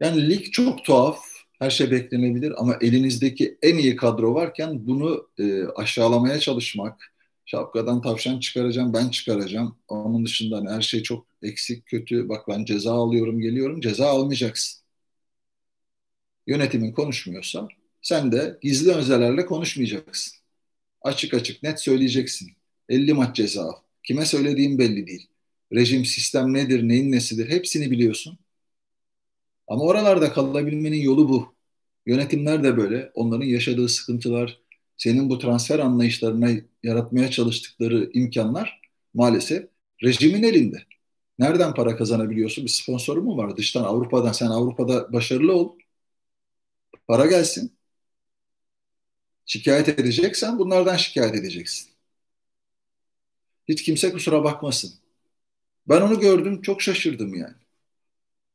[0.00, 1.20] Yani lig çok tuhaf.
[1.58, 7.14] Her şey beklenebilir ama elinizdeki en iyi kadro varken bunu e, aşağılamaya çalışmak,
[7.46, 9.78] şapkadan tavşan çıkaracağım, ben çıkaracağım.
[9.88, 12.28] Onun dışında her şey çok eksik, kötü.
[12.28, 13.80] Bak ben ceza alıyorum, geliyorum.
[13.80, 14.82] Ceza almayacaksın.
[16.46, 17.68] Yönetimin konuşmuyorsa
[18.02, 20.38] sen de gizli özelerle konuşmayacaksın.
[21.02, 22.50] Açık açık net söyleyeceksin.
[22.88, 23.72] 50 maç ceza al.
[24.02, 25.26] Kime söylediğim belli değil.
[25.72, 28.38] Rejim, sistem nedir, neyin nesidir hepsini biliyorsun.
[29.66, 31.54] Ama oralarda kalabilmenin yolu bu.
[32.06, 33.10] Yönetimler de böyle.
[33.14, 34.60] Onların yaşadığı sıkıntılar,
[34.96, 36.50] senin bu transfer anlayışlarına
[36.82, 38.80] yaratmaya çalıştıkları imkanlar
[39.14, 39.68] maalesef
[40.02, 40.82] rejimin elinde.
[41.38, 42.64] Nereden para kazanabiliyorsun?
[42.64, 43.56] Bir sponsoru mu var?
[43.56, 44.32] Dıştan Avrupa'dan.
[44.32, 45.78] Sen Avrupa'da başarılı ol.
[47.08, 47.72] Para gelsin.
[49.46, 51.90] Şikayet edeceksen bunlardan şikayet edeceksin.
[53.68, 54.94] Hiç kimse kusura bakmasın.
[55.88, 57.54] Ben onu gördüm çok şaşırdım yani.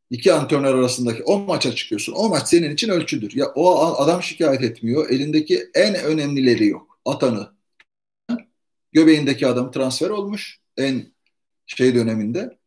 [0.10, 2.13] İki antrenör arasındaki o maça çıkıyorsun.
[2.13, 3.36] O maç senin için ölçüdür.
[3.36, 5.10] Ya o adam şikayet etmiyor.
[5.10, 7.00] Elindeki en önemlileri yok.
[7.06, 7.54] Atanı.
[8.91, 10.60] Göbeğindeki adam transfer olmuş.
[10.78, 11.06] En
[11.65, 12.58] şey döneminde.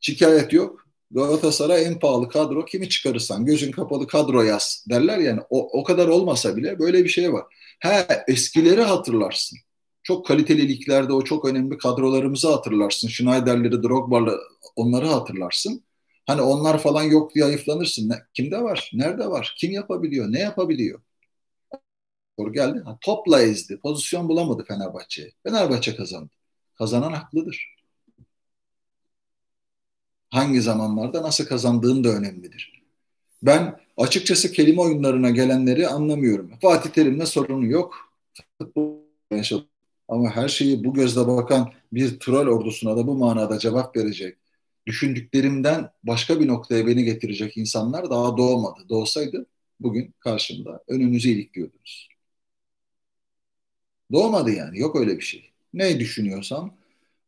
[0.00, 0.86] Şikayet yok.
[1.10, 6.08] Galatasaray en pahalı kadro kimi çıkarırsan gözün kapalı kadro yaz derler yani o, o kadar
[6.08, 7.44] olmasa bile böyle bir şey var.
[7.80, 9.58] He eskileri hatırlarsın.
[10.02, 13.08] Çok kaliteli liglerde o çok önemli kadrolarımızı hatırlarsın.
[13.08, 14.40] Schneider'leri, Drogba'ları
[14.76, 15.84] onları hatırlarsın.
[16.26, 18.08] Hani onlar falan yok diye ayıflanırsın.
[18.08, 18.90] Ne, kimde var?
[18.94, 19.54] Nerede var?
[19.58, 20.32] Kim yapabiliyor?
[20.32, 21.00] Ne yapabiliyor?
[22.38, 22.82] Doğru geldi.
[22.84, 23.80] Ha, topla ezdi.
[23.80, 25.32] Pozisyon bulamadı Fenerbahçe.
[25.42, 26.30] Fenerbahçe kazandı.
[26.74, 27.79] Kazanan haklıdır.
[30.30, 32.82] Hangi zamanlarda nasıl kazandığın da önemlidir.
[33.42, 36.52] Ben açıkçası kelime oyunlarına gelenleri anlamıyorum.
[36.62, 38.12] Fatih Terim'le sorunu yok.
[40.08, 44.38] Ama her şeyi bu gözle bakan bir troll ordusuna da bu manada cevap verecek
[44.86, 48.88] düşündüklerimden başka bir noktaya beni getirecek insanlar daha doğmadı.
[48.88, 49.46] Doğsaydı
[49.80, 52.08] bugün karşımda önünüzü ilikliyordunuz.
[54.12, 54.78] Doğmadı yani.
[54.78, 55.50] Yok öyle bir şey.
[55.74, 56.74] Ne düşünüyorsam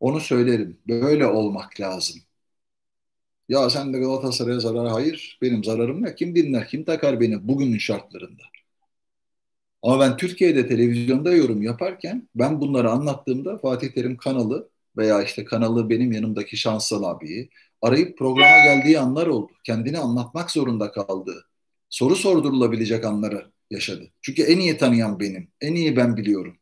[0.01, 0.79] onu söylerim.
[0.89, 2.23] Böyle olmak lazım.
[3.53, 4.89] Ya sen de Galatasaray'a zarar.
[4.89, 5.39] Hayır.
[5.43, 6.15] Benim zararım ne?
[6.15, 6.69] Kim dinler?
[6.69, 8.43] Kim takar beni bugünün şartlarında?
[9.83, 15.91] Ama ben Türkiye'de televizyonda yorum yaparken ben bunları anlattığımda Fatih Terim kanalı veya işte kanalı
[15.91, 17.51] benim yanımdaki Şansal abiyi
[17.83, 19.53] arayıp programa geldiği anlar oldu.
[19.65, 21.45] Kendini anlatmak zorunda kaldı.
[21.89, 24.11] Soru sordurulabilecek anları yaşadı.
[24.23, 25.49] Çünkü en iyi tanıyan benim.
[25.61, 26.57] En iyi ben biliyorum.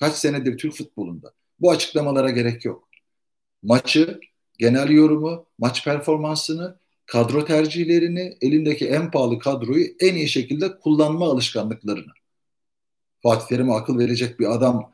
[0.00, 1.32] Kaç senedir Türk futbolunda.
[1.60, 2.88] Bu açıklamalara gerek yok.
[3.62, 4.20] Maçı,
[4.58, 12.12] genel yorumu, maç performansını, kadro tercihlerini, elindeki en pahalı kadroyu en iyi şekilde kullanma alışkanlıklarını.
[13.22, 14.92] Fatih Terim'e akıl verecek bir adam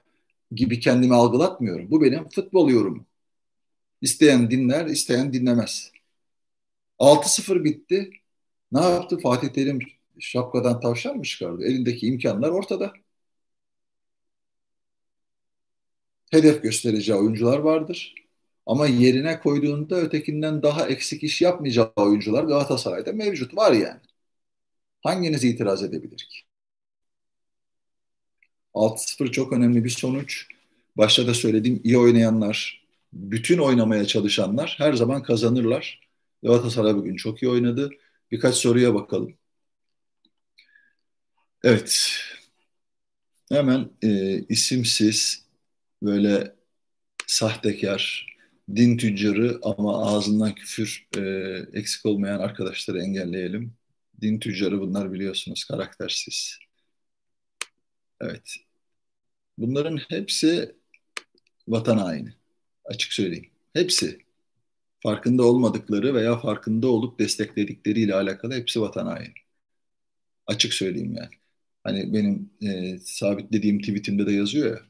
[0.52, 1.90] gibi kendimi algılatmıyorum.
[1.90, 3.06] Bu benim futbol yorumum.
[4.02, 5.92] İsteyen dinler, isteyen dinlemez.
[6.98, 8.10] 6-0 bitti.
[8.72, 9.18] Ne yaptı?
[9.18, 9.78] Fatih Terim
[10.20, 11.64] şapkadan tavşan mı çıkardı?
[11.64, 12.92] Elindeki imkanlar ortada.
[16.30, 18.14] Hedef göstereceği oyuncular vardır.
[18.68, 24.00] Ama yerine koyduğunda ötekinden daha eksik iş yapmayacağı oyuncular Galatasaray'da mevcut var yani.
[25.02, 26.40] Hanginiz itiraz edebilir ki?
[28.74, 30.46] 6-0 çok önemli bir sonuç.
[30.96, 36.00] Başta da söylediğim iyi oynayanlar, bütün oynamaya çalışanlar her zaman kazanırlar.
[36.42, 37.90] Galatasaray bugün çok iyi oynadı.
[38.30, 39.34] Birkaç soruya bakalım.
[41.64, 42.08] Evet.
[43.52, 45.44] Hemen e, isimsiz
[46.02, 46.54] böyle
[47.26, 48.26] sahtekar,
[48.76, 51.20] din tüccarı ama ağzından küfür e,
[51.78, 53.74] eksik olmayan arkadaşları engelleyelim.
[54.20, 56.58] Din tüccarı bunlar biliyorsunuz karaktersiz.
[58.20, 58.56] Evet.
[59.58, 60.74] Bunların hepsi
[61.68, 62.30] vatan haini.
[62.84, 63.50] Açık söyleyeyim.
[63.72, 64.18] Hepsi
[65.00, 69.34] farkında olmadıkları veya farkında olup destekledikleriyle alakalı hepsi vatan haini.
[70.46, 71.30] Açık söyleyeyim yani.
[71.84, 74.87] Hani benim e, sabitlediğim tweetimde de yazıyor ya.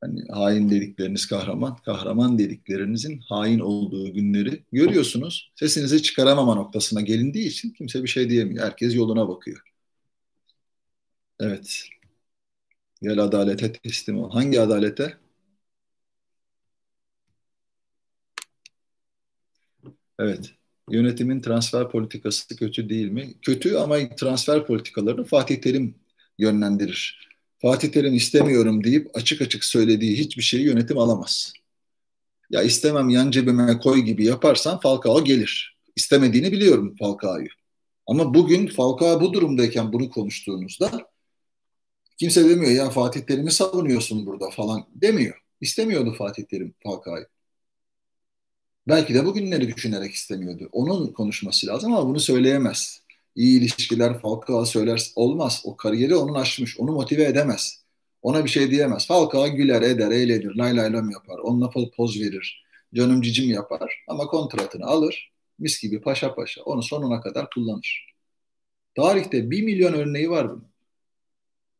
[0.00, 5.52] Hani hain dedikleriniz kahraman, kahraman dediklerinizin hain olduğu günleri görüyorsunuz.
[5.56, 8.64] Sesinizi çıkaramama noktasına gelindiği için kimse bir şey diyemiyor.
[8.64, 9.62] Herkes yoluna bakıyor.
[11.40, 11.82] Evet.
[13.02, 14.30] Gel adalete teslim ol.
[14.30, 15.16] Hangi adalete?
[20.18, 20.50] Evet.
[20.90, 23.34] Yönetimin transfer politikası kötü değil mi?
[23.42, 25.94] Kötü ama transfer politikalarını Fatih Terim
[26.38, 27.27] yönlendirir.
[27.58, 31.52] Fatih Terim istemiyorum deyip açık açık söylediği hiçbir şeyi yönetim alamaz.
[32.50, 35.78] Ya istemem yan cebime koy gibi yaparsan Falcao gelir.
[35.96, 37.48] İstemediğini biliyorum Falcao'yu.
[38.06, 41.10] Ama bugün Falcao bu durumdayken bunu konuştuğunuzda
[42.18, 45.42] kimse demiyor ya Fatih Terim'i savunuyorsun burada falan demiyor.
[45.60, 47.26] İstemiyordu Fatih Terim Falcao'yu.
[48.88, 50.68] Belki de bugünleri düşünerek istemiyordu.
[50.72, 53.02] Onun konuşması lazım ama bunu söyleyemez.
[53.38, 55.62] İyi ilişkiler Falcao söyler olmaz.
[55.64, 56.80] O kariyeri onun aşmış.
[56.80, 57.84] Onu motive edemez.
[58.22, 59.06] Ona bir şey diyemez.
[59.06, 61.38] Falcao güler, eder, eğlenir, lay lay lam yapar.
[61.38, 62.64] Onunla poz verir.
[62.94, 64.04] Canım cicim yapar.
[64.08, 65.32] Ama kontratını alır.
[65.58, 66.62] Mis gibi paşa paşa.
[66.62, 68.14] Onu sonuna kadar kullanır.
[68.96, 70.68] Tarihte bir milyon örneği var bunun.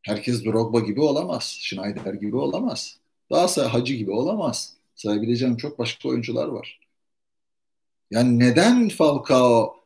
[0.01, 1.57] Herkes Drogba gibi olamaz.
[1.61, 2.97] Schneider gibi olamaz.
[3.31, 4.75] Daha Hacı gibi olamaz.
[4.95, 6.79] Sayabileceğim çok başka oyuncular var.
[8.11, 9.78] Yani neden Falcao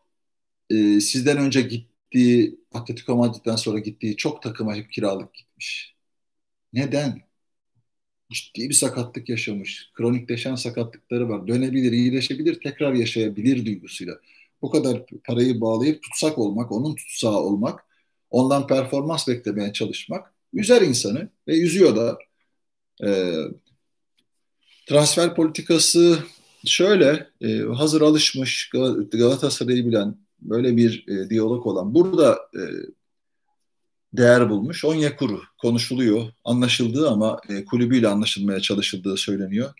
[0.69, 5.95] e, sizden önce gittiği Atletico Madrid'den sonra gittiği çok takıma hep kiralık gitmiş?
[6.73, 7.21] Neden?
[8.31, 9.91] Ciddi bir sakatlık yaşamış.
[9.93, 11.47] Kronikleşen sakatlıkları var.
[11.47, 14.13] Dönebilir, iyileşebilir, tekrar yaşayabilir duygusuyla.
[14.61, 17.85] Bu kadar parayı bağlayıp tutsak olmak, onun tutsağı olmak,
[18.29, 22.19] ondan performans beklemeye çalışmak üzer insanı ve üzüyor da.
[23.03, 23.33] Ee,
[24.85, 26.19] transfer politikası
[26.65, 28.69] şöyle e, hazır alışmış
[29.11, 32.61] Galatasaray'ı bilen böyle bir e, diyalog olan burada e,
[34.13, 34.85] değer bulmuş.
[34.85, 39.73] Onyekuru konuşuluyor, anlaşıldığı ama e, kulübüyle anlaşılmaya çalışıldığı söyleniyor.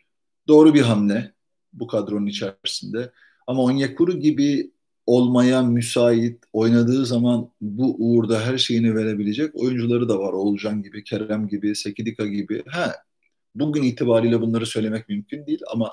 [0.47, 1.33] Doğru bir hamle
[1.73, 3.11] bu kadronun içerisinde.
[3.47, 4.71] Ama Onyekuru gibi
[5.05, 10.33] olmaya müsait, oynadığı zaman bu uğurda her şeyini verebilecek oyuncuları da var.
[10.33, 12.63] Oğulcan gibi, Kerem gibi, Sekidika gibi.
[12.67, 12.95] Ha,
[13.55, 15.91] bugün itibariyle bunları söylemek mümkün değil ama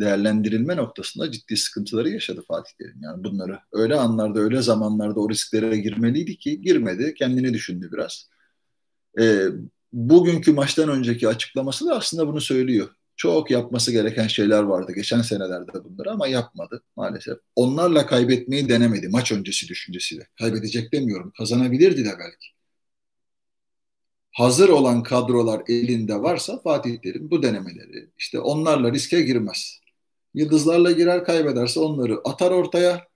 [0.00, 3.02] değerlendirilme noktasında ciddi sıkıntıları yaşadı Fatih Terim.
[3.02, 7.14] Yani bunları öyle anlarda, öyle zamanlarda o risklere girmeliydi ki girmedi.
[7.14, 8.30] Kendini düşündü biraz.
[9.20, 9.44] E,
[9.92, 12.88] bugünkü maçtan önceki açıklaması da aslında bunu söylüyor.
[13.16, 17.38] Çok yapması gereken şeyler vardı geçen senelerde bunları ama yapmadı maalesef.
[17.56, 20.28] Onlarla kaybetmeyi denemedi maç öncesi düşüncesiyle.
[20.38, 21.32] Kaybedecek demiyorum.
[21.38, 22.46] Kazanabilirdi de belki.
[24.32, 29.79] Hazır olan kadrolar elinde varsa Fatih Terim bu denemeleri işte onlarla riske girmez.
[30.34, 33.08] Yıldızlarla girer kaybederse onları atar ortaya.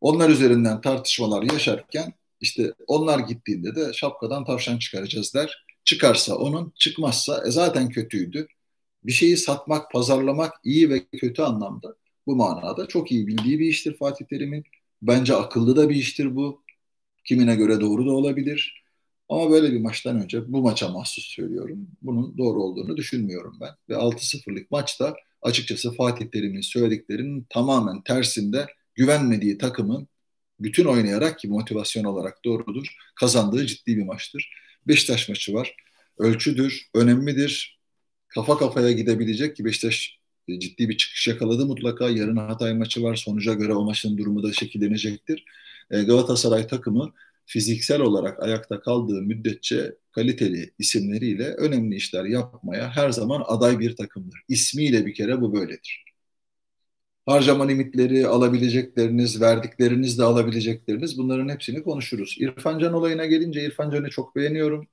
[0.00, 5.64] Onlar üzerinden tartışmalar yaşarken işte onlar gittiğinde de şapkadan tavşan çıkaracağız der.
[5.84, 8.46] Çıkarsa onun, çıkmazsa e zaten kötüydü.
[9.04, 11.94] Bir şeyi satmak, pazarlamak iyi ve kötü anlamda
[12.26, 14.64] bu manada çok iyi bildiği bir iştir Fatih Terim'in.
[15.02, 16.62] Bence akıllı da bir iştir bu.
[17.24, 18.84] Kimine göre doğru da olabilir.
[19.28, 21.88] Ama böyle bir maçtan önce bu maça mahsus söylüyorum.
[22.02, 23.70] Bunun doğru olduğunu düşünmüyorum ben.
[23.88, 25.14] Ve 6-0'lık maçta
[25.44, 30.08] açıkçası Fatih Terim'in söylediklerinin tamamen tersinde güvenmediği takımın
[30.60, 32.86] bütün oynayarak ki motivasyon olarak doğrudur
[33.16, 34.50] kazandığı ciddi bir maçtır.
[34.88, 35.76] Beşiktaş maçı var.
[36.18, 37.80] Ölçüdür, önemlidir.
[38.28, 40.18] Kafa kafaya gidebilecek ki Beşiktaş
[40.48, 42.10] e, ciddi bir çıkış yakaladı mutlaka.
[42.10, 43.16] Yarın Hatay maçı var.
[43.16, 45.44] Sonuca göre o maçın durumu da şekillenecektir.
[45.90, 47.12] E, Galatasaray takımı
[47.46, 54.40] fiziksel olarak ayakta kaldığı müddetçe kaliteli isimleriyle önemli işler yapmaya her zaman aday bir takımdır.
[54.48, 56.04] İsmiyle bir kere bu böyledir.
[57.26, 62.36] Harcama limitleri, alabilecekleriniz, verdikleriniz de alabilecekleriniz bunların hepsini konuşuruz.
[62.40, 64.86] İrfan Can olayına gelince İrfan Can'ı çok beğeniyorum.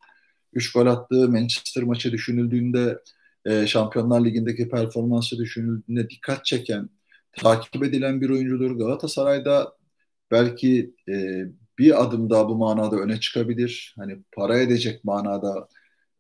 [0.53, 2.99] 3 gol attığı Manchester maçı düşünüldüğünde
[3.45, 6.89] e, Şampiyonlar Ligi'ndeki performansı düşünüldüğünde dikkat çeken,
[7.33, 8.71] takip edilen bir oyuncudur.
[8.77, 9.73] Galatasaray'da
[10.31, 11.45] belki e,
[11.79, 13.95] bir adım daha bu manada öne çıkabilir.
[13.97, 15.67] Hani para edecek manada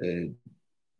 [0.03, 0.05] e,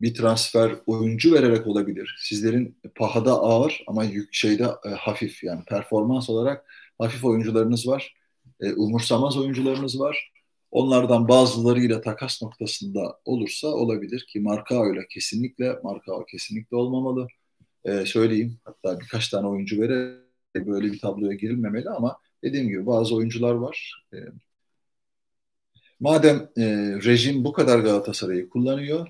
[0.02, 2.16] bir transfer oyuncu vererek olabilir.
[2.20, 6.66] Sizlerin pahada ağır ama yük şeyde e, hafif yani performans olarak
[6.98, 8.16] hafif oyuncularınız var.
[8.62, 10.32] E, umursamaz oyuncularınız var.
[10.72, 17.28] Onlardan bazılarıyla takas noktasında olursa olabilir ki marka öyle kesinlikle marka kesinlikle olmamalı.
[17.86, 23.16] E, söyleyeyim hatta birkaç tane oyuncu vererek böyle bir tabloya girilmemeli ama dediğim gibi bazı
[23.16, 24.06] oyuncular var.
[24.14, 24.18] E,
[26.00, 26.64] madem e,
[27.06, 29.08] rejim bu kadar Galatasaray'ı kullanıyor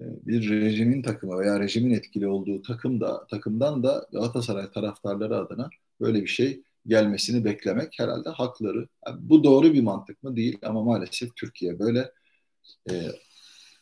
[0.00, 5.70] e, bir rejimin takımı veya rejimin etkili olduğu takım da takımdan da Galatasaray taraftarları adına
[6.00, 8.88] böyle bir şey gelmesini beklemek herhalde hakları.
[9.06, 10.36] Yani bu doğru bir mantık mı?
[10.36, 12.12] Değil ama maalesef Türkiye böyle.
[12.90, 12.94] E,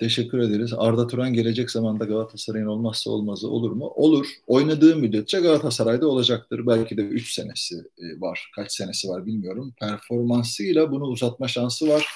[0.01, 0.72] teşekkür ederiz.
[0.76, 3.86] Arda Turan gelecek zamanda Galatasaray'ın olmazsa olmazı olur mu?
[3.86, 4.26] Olur.
[4.46, 6.66] Oynadığı müddetçe Galatasaray'da olacaktır.
[6.66, 8.51] Belki de 3 senesi e, var.
[8.55, 9.74] Kaç senesi var bilmiyorum.
[9.80, 12.07] Performansıyla bunu uzatma şansı var.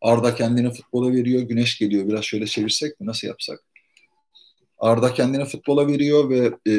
[0.00, 1.42] Arda kendini futbola veriyor.
[1.42, 2.08] Güneş geliyor.
[2.08, 3.06] Biraz şöyle çevirsek mi?
[3.06, 3.64] Nasıl yapsak?
[4.78, 6.74] Arda kendini futbola veriyor ve e,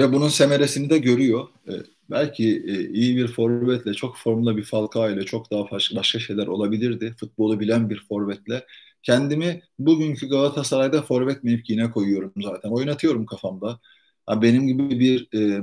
[0.00, 1.48] ve bunun semeresini de görüyor.
[1.68, 1.72] E,
[2.10, 7.14] belki e, iyi bir forvetle, çok formda bir Falcao ile çok daha başka, şeyler olabilirdi.
[7.20, 8.66] Futbolu bilen bir forvetle.
[9.02, 12.70] Kendimi bugünkü Galatasaray'da forvet mevkiine koyuyorum zaten.
[12.70, 13.80] Oynatıyorum kafamda.
[14.26, 15.62] Ha, benim gibi bir e,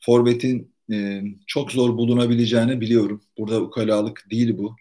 [0.00, 3.22] forvetin e, çok zor bulunabileceğini biliyorum.
[3.38, 4.76] Burada ukalalık değil bu.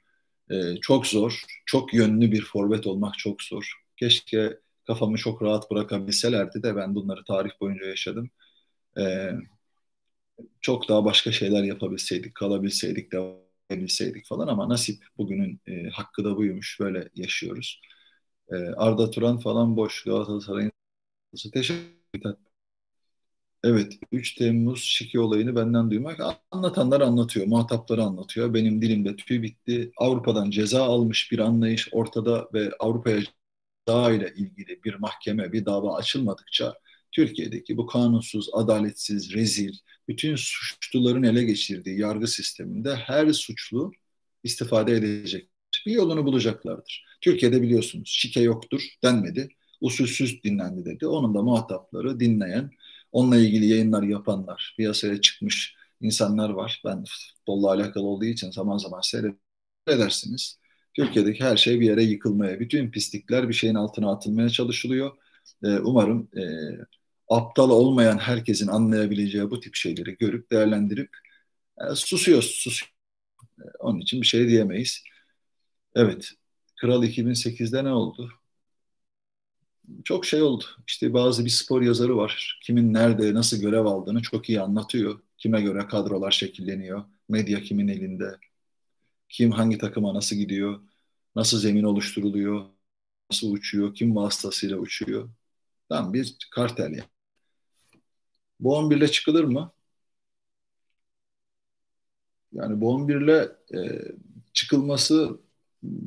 [0.52, 3.74] E, çok zor, çok yönlü bir forvet olmak çok zor.
[3.98, 8.30] Keşke kafamı çok rahat bırakabilselerdi de ben bunları tarih boyunca yaşadım
[9.00, 9.32] e,
[10.62, 13.36] çok daha başka şeyler yapabilseydik, kalabilseydik, devam
[13.70, 16.80] edebilseydik falan ama nasip bugünün e, hakkı da buymuş.
[16.80, 17.82] Böyle yaşıyoruz.
[18.52, 20.04] E, Arda Turan falan boş.
[20.04, 20.72] Galatasaray'ın
[21.54, 22.36] teşekkür
[23.64, 26.20] Evet, 3 Temmuz Şiki olayını benden duymak
[26.52, 28.54] anlatanlar anlatıyor, muhatapları anlatıyor.
[28.54, 29.92] Benim dilimde tüy bitti.
[29.98, 33.20] Avrupa'dan ceza almış bir anlayış ortada ve Avrupa'ya
[33.88, 36.74] ceza ile ilgili bir mahkeme, bir dava açılmadıkça
[37.12, 39.74] Türkiye'deki bu kanunsuz, adaletsiz, rezil,
[40.08, 43.92] bütün suçluların ele geçirdiği yargı sisteminde her suçlu
[44.44, 45.50] istifade edecek.
[45.86, 47.06] Bir yolunu bulacaklardır.
[47.22, 49.50] Türkiye'de biliyorsunuz şike yoktur denmedi.
[49.82, 51.08] Usulsüz dinlendi dedi.
[51.08, 52.72] Onun da muhatapları dinleyen,
[53.12, 56.82] onunla ilgili yayınlar yapanlar, piyasaya çıkmış insanlar var.
[56.86, 60.60] Ben futbolla alakalı olduğu için zaman zaman seyredersiniz.
[60.94, 65.18] Türkiye'deki her şey bir yere yıkılmaya, bütün pislikler bir şeyin altına atılmaya çalışılıyor.
[65.64, 66.30] umarım
[67.30, 71.18] aptal olmayan herkesin anlayabileceği bu tip şeyleri görüp değerlendirip
[71.82, 72.46] e, susuyoruz.
[72.46, 72.82] Sus.
[73.60, 75.04] E, onun için bir şey diyemeyiz.
[75.96, 76.32] Evet.
[76.76, 78.32] Kral 2008'de ne oldu?
[80.04, 80.64] Çok şey oldu.
[80.88, 82.60] İşte bazı bir spor yazarı var.
[82.64, 85.20] Kimin nerede, nasıl görev aldığını çok iyi anlatıyor.
[85.38, 87.06] Kime göre kadrolar şekilleniyor.
[87.30, 88.38] Medya kimin elinde.
[89.30, 90.82] Kim hangi takıma nasıl gidiyor.
[91.36, 92.66] Nasıl zemin oluşturuluyor.
[93.32, 93.96] Nasıl uçuyor.
[93.96, 95.30] Kim vasıtasıyla uçuyor.
[95.90, 97.17] Tam bir kartel yani.
[98.60, 99.72] Bu 11'le çıkılır mı?
[102.54, 103.80] Yani bu 11'le e,
[104.54, 105.40] çıkılması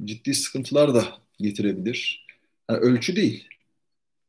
[0.05, 1.05] ciddi sıkıntılar da
[1.39, 2.27] getirebilir.
[2.71, 3.49] Yani ölçü değil.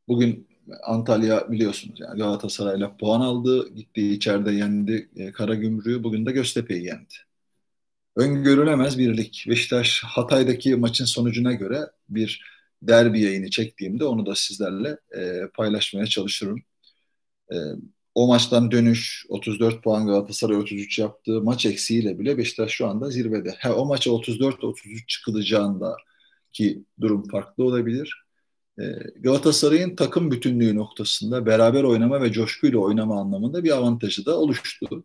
[0.08, 0.48] Bugün
[0.84, 3.76] Antalya biliyorsunuz yani Galatasaray'la puan aldı.
[3.76, 6.04] Gitti içeride yendi e, Karagümrük'ü.
[6.04, 7.14] Bugün de Göztepe'yi yendi.
[8.16, 9.46] Öngörülemez birlik.
[9.50, 12.44] Beşiktaş Hatay'daki maçın sonucuna göre bir
[12.82, 16.60] derbi yayını çektiğimde onu da sizlerle e, paylaşmaya çalışırım.
[17.54, 17.56] E,
[18.16, 23.56] o maçtan dönüş 34 puan Galatasaray 33 yaptığı maç eksiğiyle bile Beşiktaş şu anda zirvede.
[23.60, 25.98] Ha, o maça 34-33 çıkılacağında
[26.54, 28.26] ki durum farklı olabilir.
[28.80, 28.84] Ee,
[29.16, 35.04] Galatasaray'ın takım bütünlüğü noktasında beraber oynama ve coşkuyla oynama anlamında bir avantajı da oluştu.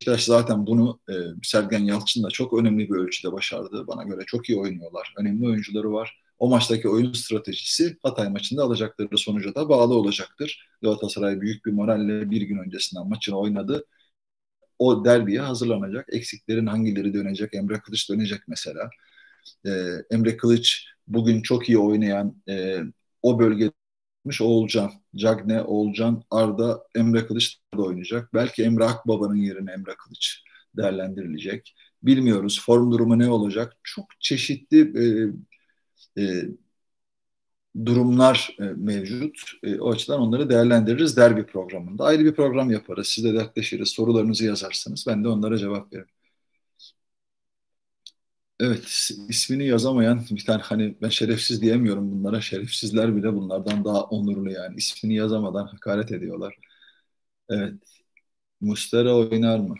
[0.00, 3.86] Beşiktaş zaten bunu e, Sergen Yalçın da çok önemli bir ölçüde başardı.
[3.86, 5.14] Bana göre çok iyi oynuyorlar.
[5.18, 6.20] Önemli oyuncuları var.
[6.40, 10.68] O maçtaki oyun stratejisi Hatay maçında alacakları sonuca da bağlı olacaktır.
[10.82, 13.86] Galatasaray büyük bir moralle bir gün öncesinden maçını oynadı.
[14.78, 16.06] O derbiye hazırlanacak.
[16.12, 17.54] Eksiklerin hangileri dönecek?
[17.54, 18.90] Emre Kılıç dönecek mesela.
[19.66, 19.70] Ee,
[20.10, 22.80] Emre Kılıç bugün çok iyi oynayan e,
[23.22, 23.72] o bölgede
[24.42, 28.34] Oğulcan, Cagne, Oğulcan, Arda, Emre Kılıç da oynayacak.
[28.34, 30.42] Belki Emre Akbaba'nın yerine Emre Kılıç
[30.76, 31.74] değerlendirilecek.
[32.02, 32.62] Bilmiyoruz.
[32.66, 33.76] Form durumu ne olacak?
[33.84, 35.32] Çok çeşitli e,
[36.18, 36.42] e,
[37.86, 39.40] durumlar e, mevcut.
[39.62, 42.04] E, o açıdan onları değerlendiririz derbi programında.
[42.04, 43.08] Ayrı bir program yaparız.
[43.08, 43.88] Siz de dertleşiriz.
[43.88, 45.04] Sorularınızı yazarsınız.
[45.06, 46.08] Ben de onlara cevap veririm.
[48.60, 52.40] Evet, ismini yazamayan bir tane hani ben şerefsiz diyemiyorum bunlara.
[52.40, 54.74] Şerefsizler bile bunlardan daha onurlu yani.
[54.76, 56.54] İsmini yazamadan hakaret ediyorlar.
[57.48, 57.74] Evet.
[58.60, 59.74] Mustera oynar mı?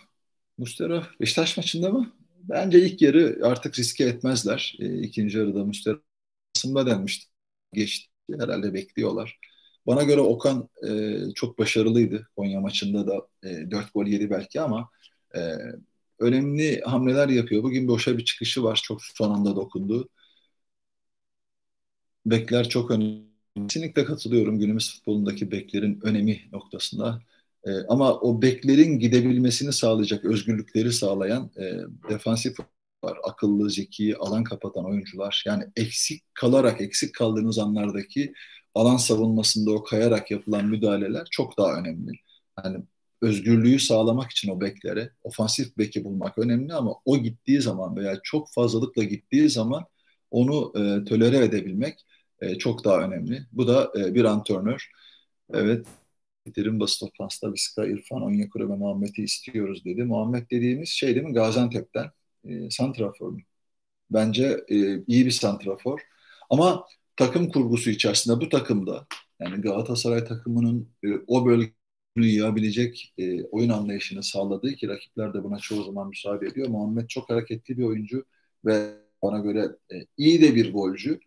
[0.59, 2.13] Mustera Beşiktaş maçında mı?
[2.43, 4.77] Bence ilk yarı artık riske etmezler.
[4.81, 5.99] E, ikinci yarıda Mustera
[6.57, 7.31] basında denmişti.
[7.73, 8.11] Geçti.
[8.39, 9.39] Herhalde bekliyorlar.
[9.87, 12.29] Bana göre Okan e, çok başarılıydı.
[12.37, 14.91] Konya maçında da e, 4 gol yedi belki ama
[15.37, 15.41] e,
[16.19, 17.63] önemli hamleler yapıyor.
[17.63, 18.81] Bugün boşa bir çıkışı var.
[18.85, 20.09] Çok son anda dokundu.
[22.27, 23.31] Bekler çok önemli.
[23.57, 27.23] Kesinlikle katılıyorum günümüz futbolundaki beklerin önemi noktasında.
[27.65, 31.79] E, ama o beklerin gidebilmesini sağlayacak, özgürlükleri sağlayan e,
[32.11, 32.57] defansif
[33.05, 33.19] var.
[33.25, 35.43] Akıllı, zeki, alan kapatan oyuncular.
[35.47, 38.33] Yani eksik kalarak, eksik kaldığınız anlardaki
[38.75, 42.13] alan savunmasında o kayarak yapılan müdahaleler çok daha önemli.
[42.65, 42.85] Yani
[43.23, 48.53] özgürlüğü sağlamak için o beklere, ofansif beki bulmak önemli ama o gittiği zaman veya çok
[48.55, 49.85] fazlalıkla gittiği zaman
[50.31, 52.07] onu e, tölere edebilmek
[52.41, 53.47] e, çok daha önemli.
[53.53, 54.91] Bu da e, bir antrenör.
[55.55, 55.87] Evet,
[56.57, 60.05] Derin basın toplantısında Viska, İrfan, Onyekuru ve Muhammed'i istiyoruz dedi.
[60.05, 61.33] Muhammed dediğimiz şey değil mi?
[61.35, 62.11] Gaziantep'ten
[62.45, 63.41] e, santrafor?
[64.11, 64.77] Bence e,
[65.07, 66.01] iyi bir santrafor.
[66.51, 66.87] Ama
[67.17, 69.07] takım kurgusu içerisinde bu takımda
[69.41, 71.75] yani Galatasaray takımının e, o bölgeyi
[72.17, 76.69] yiyebilecek e, oyun anlayışını sağladığı ki rakipler de buna çoğu zaman müsaade ediyor.
[76.69, 78.25] Muhammed çok hareketli bir oyuncu
[78.65, 78.91] ve
[79.23, 81.21] bana göre e, iyi de bir golcü.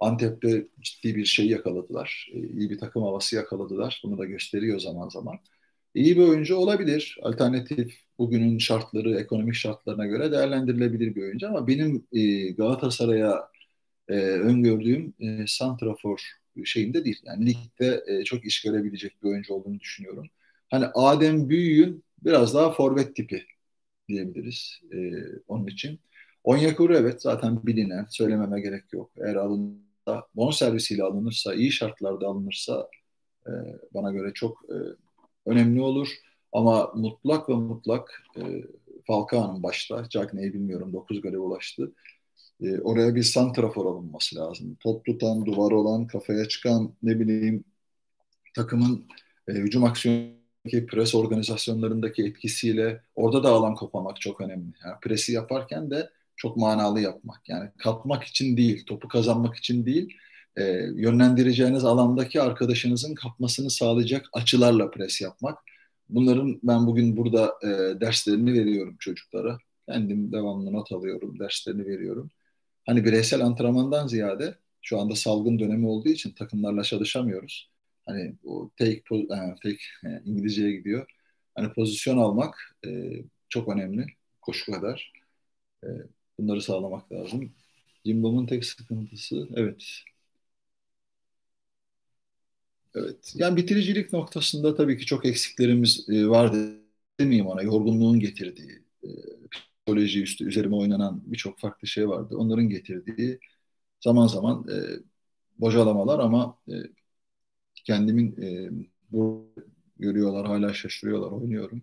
[0.00, 2.28] Antep'te ciddi bir şey yakaladılar.
[2.34, 4.00] E, iyi bir takım havası yakaladılar.
[4.04, 5.38] Bunu da gösteriyor zaman zaman.
[5.96, 7.18] İyi bir oyuncu olabilir.
[7.22, 13.48] Alternatif bugünün şartları, ekonomik şartlarına göre değerlendirilebilir bir oyuncu ama benim e, Galatasaray'a
[14.08, 16.20] e, öngördüğüm e, santrafor
[16.64, 17.20] şeyinde değil.
[17.24, 20.26] Yani ligde e, çok iş görebilecek bir oyuncu olduğunu düşünüyorum.
[20.70, 23.44] Hani Adem Büyük'ün biraz daha forvet tipi
[24.08, 24.98] diyebiliriz e,
[25.48, 26.00] onun için.
[26.44, 29.10] Onyekuru evet zaten bilinen, söylememe gerek yok.
[29.16, 32.88] Eğer alınırsa, bon servisiyle alınırsa, iyi şartlarda alınırsa
[33.46, 33.52] e,
[33.94, 35.05] bana göre çok e,
[35.46, 36.08] önemli olur.
[36.52, 38.42] Ama mutlak ve mutlak e,
[39.06, 41.92] Falcao'nun başta, Cagney'i bilmiyorum 9 gole ulaştı.
[42.60, 44.76] E, oraya bir santrafor alınması lazım.
[44.80, 47.64] Top tutan, duvar olan, kafaya çıkan ne bileyim
[48.54, 49.06] takımın
[49.48, 54.72] e, hücum aksiyonundaki pres organizasyonlarındaki etkisiyle orada da alan kopamak çok önemli.
[54.84, 57.48] Yani presi yaparken de çok manalı yapmak.
[57.48, 60.16] Yani kapmak için değil, topu kazanmak için değil,
[60.56, 60.62] e,
[60.94, 65.58] yönlendireceğiniz alandaki arkadaşınızın kapmasını sağlayacak açılarla pres yapmak.
[66.08, 69.58] Bunların ben bugün burada e, derslerini veriyorum çocuklara.
[69.88, 72.30] Kendim devamlı not alıyorum, derslerini veriyorum.
[72.86, 77.70] Hani bireysel antrenmandan ziyade şu anda salgın dönemi olduğu için takımlarla çalışamıyoruz.
[78.06, 81.06] Hani o take, e, take e, İngilizceye gidiyor.
[81.54, 83.12] Hani pozisyon almak e,
[83.48, 84.06] çok önemli
[84.42, 85.12] koşu kadar.
[85.84, 85.88] E,
[86.38, 87.52] bunları sağlamak lazım.
[88.04, 89.84] Jimbom'un tek sıkıntısı evet
[92.96, 93.32] Evet.
[93.36, 96.80] Yani bitiricilik noktasında tabii ki çok eksiklerimiz e, vardı
[97.20, 97.62] demeyeyim ona.
[97.62, 99.08] Yorgunluğun getirdiği, e,
[99.50, 102.36] psikoloji üstü üzerime oynanan birçok farklı şey vardı.
[102.36, 103.40] Onların getirdiği
[104.00, 104.76] zaman zaman e,
[105.60, 106.74] bocalamalar ama e,
[107.84, 108.70] kendimin e,
[109.12, 109.50] bu
[109.98, 111.82] görüyorlar, hala şaşırıyorlar, oynuyorum.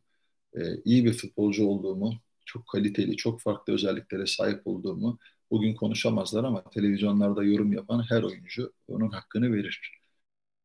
[0.57, 2.13] E, iyi bir futbolcu olduğumu,
[2.45, 5.19] çok kaliteli, çok farklı özelliklere sahip olduğumu
[5.51, 10.02] bugün konuşamazlar ama televizyonlarda yorum yapan her oyuncu onun hakkını verir.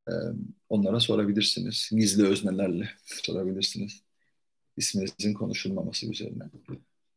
[0.08, 0.12] Ee,
[0.68, 1.90] onlara sorabilirsiniz.
[1.92, 4.02] Gizli öznelerle sorabilirsiniz.
[4.76, 6.44] İsminizin konuşulmaması üzerine.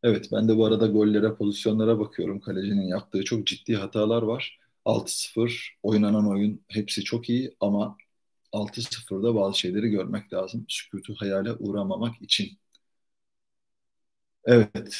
[0.04, 2.40] Evet ben de bu arada gollere, pozisyonlara bakıyorum.
[2.40, 4.60] Kalecinin yaptığı çok ciddi hatalar var.
[4.86, 7.98] 6-0 oynanan oyun hepsi çok iyi ama
[8.52, 10.66] 6-0'da bazı şeyleri görmek lazım.
[10.70, 12.60] Sükutu hayale uğramamak için.
[14.46, 14.96] Evet.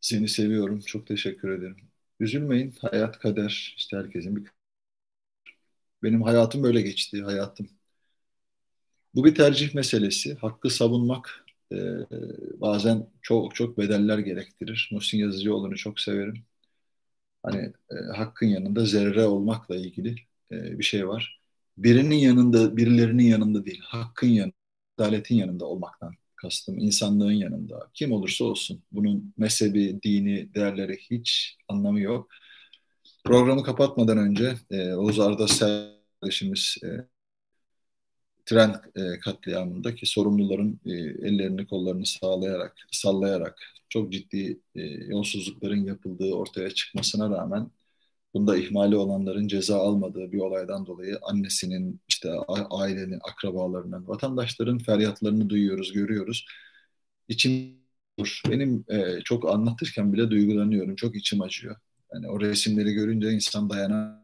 [0.00, 0.80] Seni seviyorum.
[0.80, 1.76] Çok teşekkür ederim.
[2.20, 2.74] Üzülmeyin.
[2.80, 3.74] Hayat kader.
[3.76, 4.50] İşte herkesin bir
[6.04, 7.68] benim hayatım böyle geçti, hayatım.
[9.14, 10.34] Bu bir tercih meselesi.
[10.34, 11.76] Hakkı savunmak e,
[12.60, 14.88] bazen çok çok bedeller gerektirir.
[14.92, 16.44] Muhsin Yazıcıoğlu'nu çok severim.
[17.42, 20.16] Hani e, hakkın yanında zerre olmakla ilgili
[20.52, 21.40] e, bir şey var.
[21.78, 24.54] Birinin yanında, birilerinin yanında değil, hakkın yanında,
[24.98, 26.78] adaletin yanında olmaktan kastım.
[26.78, 27.90] insanlığın yanında.
[27.94, 28.82] Kim olursa olsun.
[28.92, 32.28] Bunun mezhebi, dini, değerleri hiç anlamı yok.
[33.24, 35.48] Programı kapatmadan önce e, Oğuz Arda
[36.24, 36.88] kardeşimiz e,
[38.46, 40.92] tren e, katliamındaki sorumluların e,
[41.28, 43.58] ellerini kollarını sağlayarak, sallayarak
[43.88, 47.70] çok ciddi e, yolsuzlukların yapıldığı ortaya çıkmasına rağmen
[48.34, 52.32] bunda ihmali olanların ceza almadığı bir olaydan dolayı annesinin, işte
[52.70, 56.46] ailenin, akrabalarının, vatandaşların feryatlarını duyuyoruz, görüyoruz.
[57.28, 57.76] İçim
[58.50, 61.76] benim e, çok anlatırken bile duygulanıyorum, çok içim acıyor.
[62.14, 64.23] Yani o resimleri görünce insan dayanamıyor.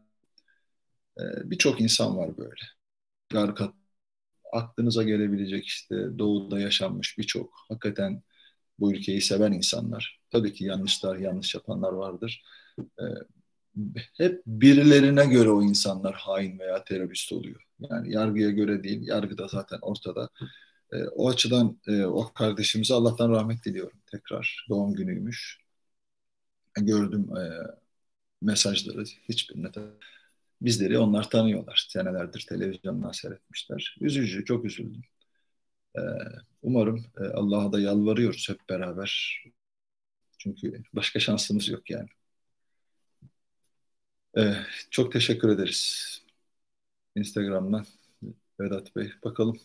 [1.19, 2.61] E, Birçok insan var böyle.
[3.35, 3.73] Arka,
[4.53, 8.23] aklınıza gelebilecek işte doğuda yaşanmış birçok hakikaten
[8.79, 10.21] bu ülkeyi seven insanlar.
[10.31, 12.43] Tabii ki yanlışlar, yanlış yapanlar vardır.
[12.79, 13.05] E,
[14.17, 17.61] hep birilerine göre o insanlar hain veya terörist oluyor.
[17.79, 20.29] Yani yargıya göre değil, yargı da zaten ortada.
[20.93, 24.65] E, o açıdan e, o kardeşimize Allah'tan rahmet diliyorum tekrar.
[24.69, 25.59] Doğum günüymüş.
[26.75, 27.41] Gördüm e,
[28.41, 29.81] mesajları hiçbirine de
[30.61, 31.87] bizleri onlar tanıyorlar.
[31.89, 33.95] Senelerdir televizyondan seyretmişler.
[34.01, 35.01] Üzücü, çok üzüldüm.
[35.97, 36.01] Ee,
[36.61, 39.43] umarım e, Allah'a da yalvarıyoruz hep beraber.
[40.37, 42.09] Çünkü başka şansımız yok yani.
[44.37, 44.55] Ee,
[44.91, 46.21] çok teşekkür ederiz.
[47.15, 47.85] Instagram'dan
[48.59, 49.11] Vedat Bey.
[49.23, 49.59] Bakalım.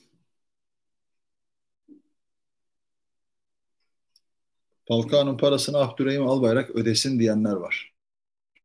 [4.88, 7.94] Falcao'nun parasını Abdurrahim Albayrak ödesin diyenler var.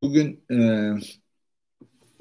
[0.01, 0.57] Bugün e,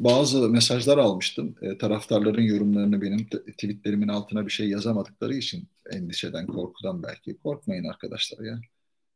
[0.01, 1.57] bazı mesajlar almıştım.
[1.63, 7.39] E, taraftarların yorumlarını benim tweetlerimin altına bir şey yazamadıkları için endişeden, korkudan belki.
[7.39, 8.61] Korkmayın arkadaşlar ya.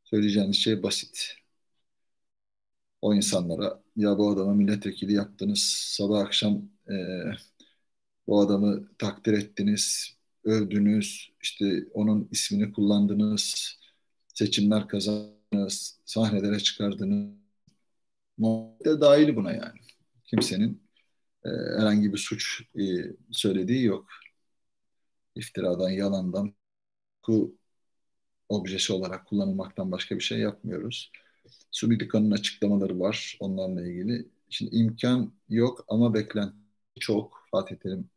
[0.04, 1.36] Söyleyeceğiniz şey basit.
[3.02, 5.60] O insanlara ya bu adamı milletvekili yaptınız,
[5.96, 6.94] sabah akşam e,
[8.26, 13.76] bu adamı takdir ettiniz, övdünüz, işte onun ismini kullandınız,
[14.34, 17.34] seçimler kazandınız, sahnelere çıkardınız.
[18.38, 19.83] Muhabbete dahil buna yani
[20.24, 20.82] kimsenin
[21.44, 22.82] e, herhangi bir suç e,
[23.32, 24.08] söylediği yok.
[25.34, 26.54] İftiradan, yalandan
[27.22, 27.58] ku
[28.48, 31.12] objesi olarak kullanılmaktan başka bir şey yapmıyoruz.
[31.70, 34.28] Subidika'nın açıklamaları var onlarla ilgili.
[34.50, 36.56] Şimdi imkan yok ama beklenti
[37.00, 37.48] çok.
[37.50, 38.10] Fatih Terim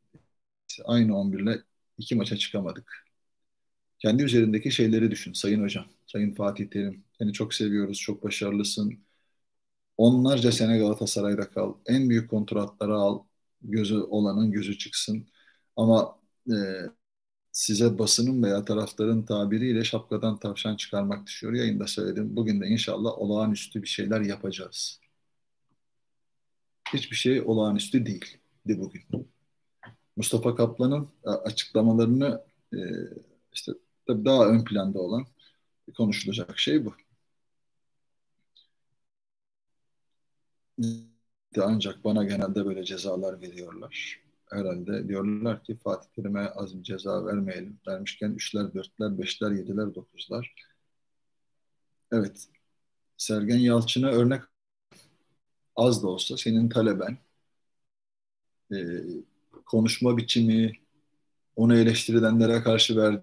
[0.85, 1.63] aynı 11 ile
[1.97, 3.07] iki maça çıkamadık.
[3.99, 5.85] Kendi üzerindeki şeyleri düşün Sayın Hocam.
[6.07, 7.03] Sayın Fatih Terim.
[7.19, 8.99] Seni çok seviyoruz, çok başarılısın
[9.97, 11.73] Onlarca sene Galatasaray'da kal.
[11.85, 13.23] En büyük kontratları al.
[13.61, 15.27] Gözü olanın gözü çıksın.
[15.75, 16.19] Ama
[16.51, 16.55] e,
[17.51, 21.53] size basının veya taraftarın tabiriyle şapkadan tavşan çıkarmak düşüyor.
[21.53, 22.35] Yayında söyledim.
[22.35, 24.99] Bugün de inşallah olağanüstü bir şeyler yapacağız.
[26.93, 28.37] Hiçbir şey olağanüstü değil
[28.67, 29.03] de bugün.
[30.15, 32.41] Mustafa Kaplan'ın e, açıklamalarını
[32.73, 32.79] e,
[33.53, 33.71] işte
[34.07, 35.25] tabii daha ön planda olan
[35.97, 36.93] konuşulacak şey bu.
[41.61, 44.21] Ancak bana genelde böyle cezalar veriyorlar.
[44.49, 47.79] Herhalde diyorlar ki Fatih Terim'e az bir ceza vermeyelim.
[47.87, 50.55] Vermişken üçler, dörtler, beşler, yediler, dokuzlar.
[52.11, 52.47] Evet.
[53.17, 54.41] Sergen Yalçın'a örnek
[55.75, 57.17] az da olsa senin taleben
[58.71, 58.77] e,
[59.65, 60.73] konuşma biçimi
[61.55, 63.21] onu eleştirilenlere karşı ver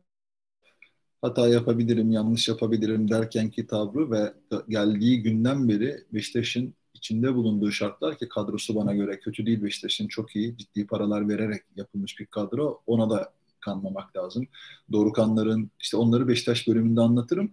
[1.22, 4.34] hata yapabilirim, yanlış yapabilirim derken ki tavrı ve
[4.68, 6.74] geldiği günden beri Beşiktaş'ın
[7.04, 11.62] içinde bulunduğu şartlar ki kadrosu bana göre kötü değil Beşiktaş'ın çok iyi ciddi paralar vererek
[11.76, 14.46] yapılmış bir kadro ona da kanmamak lazım.
[14.92, 17.52] Dorukanların işte onları Beşiktaş bölümünde anlatırım.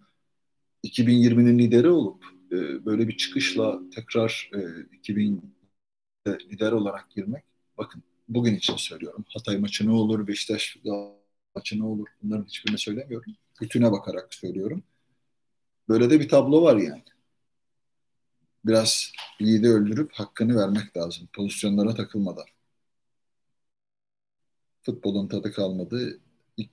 [0.84, 4.58] 2020'nin lideri olup e, böyle bir çıkışla tekrar e,
[4.98, 7.44] 2000'de lider olarak girmek
[7.78, 9.26] bakın bugün için söylüyorum.
[9.34, 10.78] Hatay maçı ne olur, Beşiktaş
[11.56, 13.34] maçı ne olur bunların hiçbirini söylemiyorum.
[13.62, 14.84] Bütüne bakarak söylüyorum.
[15.90, 17.04] Böyle de bir tablo var yani
[18.66, 21.30] biraz yiğidi öldürüp hakkını vermek lazım.
[21.34, 22.46] Pozisyonlara takılmadan.
[24.82, 26.20] Futbolun tadı kalmadı.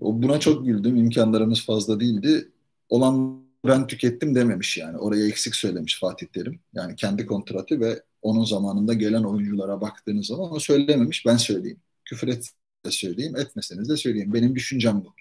[0.00, 0.96] Buna çok güldüm.
[0.96, 2.52] İmkanlarımız fazla değildi.
[2.88, 4.98] Olan ben tükettim dememiş yani.
[4.98, 6.60] Oraya eksik söylemiş Fatih Terim.
[6.72, 11.26] Yani kendi kontratı ve onun zamanında gelen oyunculara baktığınız zaman onu söylememiş.
[11.26, 11.80] Ben söyleyeyim.
[12.04, 12.50] Küfür et
[12.86, 14.34] de söyleyeyim, etmeseniz de söyleyeyim.
[14.34, 15.14] Benim düşüncem bu.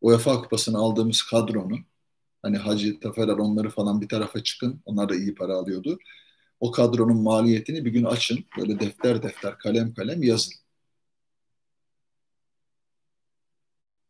[0.00, 1.86] UEFA kupasını aldığımız kadronun
[2.42, 4.82] Hani Hacı, Taferer onları falan bir tarafa çıkın.
[4.84, 5.98] Onlar da iyi para alıyordu.
[6.60, 8.44] O kadronun maliyetini bir gün açın.
[8.58, 10.54] Böyle defter defter, kalem kalem yazın.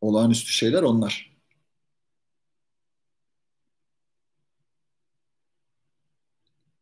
[0.03, 1.33] olağanüstü şeyler onlar.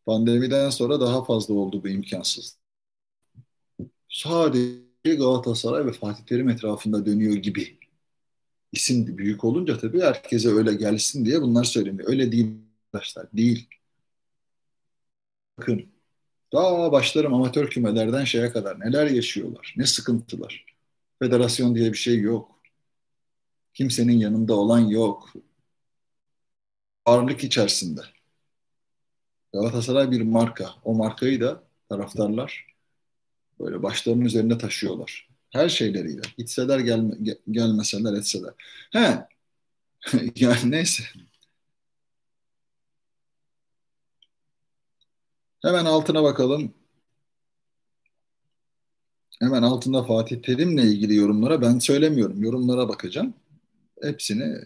[0.06, 2.58] Pandemiden sonra daha fazla oldu bu imkansız.
[4.08, 7.79] Sadece Galatasaray ve Fatih Terim etrafında dönüyor gibi.
[8.72, 12.08] İsim büyük olunca tabii herkese öyle gelsin diye bunlar söyleniyor.
[12.08, 12.54] Öyle değil
[12.92, 13.68] arkadaşlar, değil.
[15.58, 15.86] Bakın,
[16.52, 20.66] daha başlarım amatör kümelerden şeye kadar neler yaşıyorlar, ne sıkıntılar.
[21.18, 22.60] Federasyon diye bir şey yok.
[23.74, 25.32] Kimsenin yanında olan yok.
[27.04, 28.00] Ağırlık içerisinde.
[29.52, 30.70] Galatasaray bir marka.
[30.84, 32.66] O markayı da taraftarlar
[33.60, 35.29] böyle başlarının üzerinde taşıyorlar.
[35.50, 36.22] Her şeyleriyle.
[36.38, 37.14] Gitseler gelme,
[37.50, 38.54] gelmeseler etseler.
[38.92, 39.26] He.
[40.36, 41.04] yani neyse.
[45.62, 46.74] Hemen altına bakalım.
[49.40, 52.42] Hemen altında Fatih Terim'le ilgili yorumlara ben söylemiyorum.
[52.44, 53.34] Yorumlara bakacağım.
[54.02, 54.58] Hepsini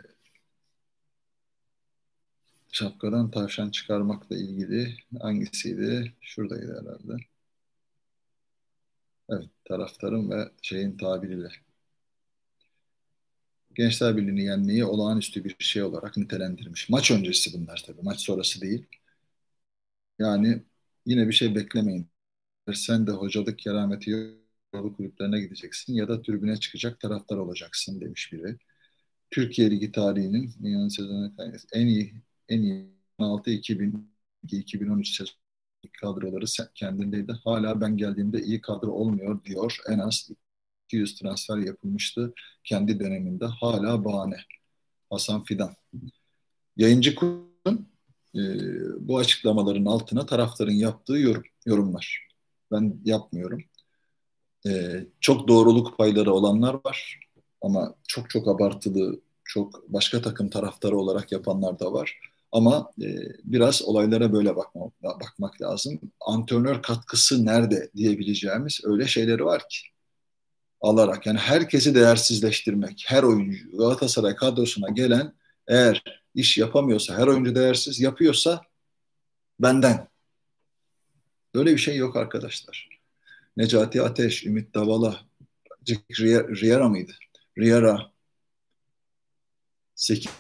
[2.73, 6.13] şapkadan tavşan çıkarmakla ilgili hangisiydi?
[6.21, 7.25] Şuradaydı herhalde.
[9.29, 11.49] Evet, taraftarın ve şeyin tabiriyle.
[13.75, 16.89] Gençler Birliği'ni yenmeyi olağanüstü bir şey olarak nitelendirmiş.
[16.89, 18.87] Maç öncesi bunlar tabii, maç sonrası değil.
[20.19, 20.63] Yani
[21.07, 22.09] yine bir şey beklemeyin.
[22.75, 24.11] Sen de hocalık kerameti
[24.75, 28.59] yolu kulüplerine gideceksin ya da tribüne çıkacak taraftar olacaksın demiş biri.
[29.33, 31.35] Türkiye Ligi tarihinin sezonu
[31.75, 32.15] en iyi
[32.51, 32.87] en iyi
[33.19, 34.13] 16 2000
[34.53, 35.37] 2013 sezon
[35.93, 37.33] kadroları kendindeydi.
[37.45, 39.79] Hala ben geldiğimde iyi kadro olmuyor diyor.
[39.89, 40.31] En az
[40.89, 43.45] 200 transfer yapılmıştı kendi döneminde.
[43.45, 44.37] Hala bahane.
[45.11, 45.77] Hasan Fidan.
[46.77, 47.89] Yayıncı kurulun
[48.35, 48.41] e,
[49.09, 52.29] bu açıklamaların altına taraftarın yaptığı yorum, yorumlar.
[52.73, 53.63] Ben yapmıyorum.
[54.67, 57.21] E, çok doğruluk payları olanlar var
[57.63, 62.19] ama çok çok abartılı, çok başka takım taraftarı olarak yapanlar da var.
[62.55, 63.07] Ama e,
[63.45, 66.01] biraz olaylara böyle bakmak, bakmak lazım.
[66.21, 69.89] Antrenör katkısı nerede diyebileceğimiz öyle şeyleri var ki.
[70.81, 73.05] Alarak yani herkesi değersizleştirmek.
[73.07, 75.33] Her oyuncu Galatasaray kadrosuna gelen
[75.69, 76.03] eğer
[76.35, 78.63] iş yapamıyorsa, her oyuncu değersiz yapıyorsa
[79.61, 80.09] benden.
[81.55, 82.89] Öyle bir şey yok arkadaşlar.
[83.57, 85.21] Necati Ateş, Ümit Davala,
[86.21, 87.13] Riera mıydı?
[87.59, 88.13] Riera
[89.95, 90.33] 8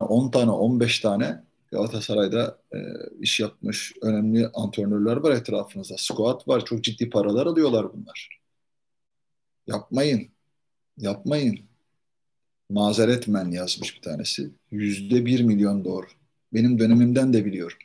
[0.00, 2.78] 10 tane 15 tane Galatasaray'da e,
[3.20, 5.94] iş yapmış önemli antrenörler var etrafınızda.
[5.98, 6.64] Squad var.
[6.64, 8.40] Çok ciddi paralar alıyorlar bunlar.
[9.66, 10.28] Yapmayın.
[10.98, 11.60] Yapmayın.
[12.70, 14.50] Mazeretmen yazmış bir tanesi.
[14.70, 16.06] Yüzde bir milyon doğru.
[16.52, 17.78] Benim dönemimden de biliyorum.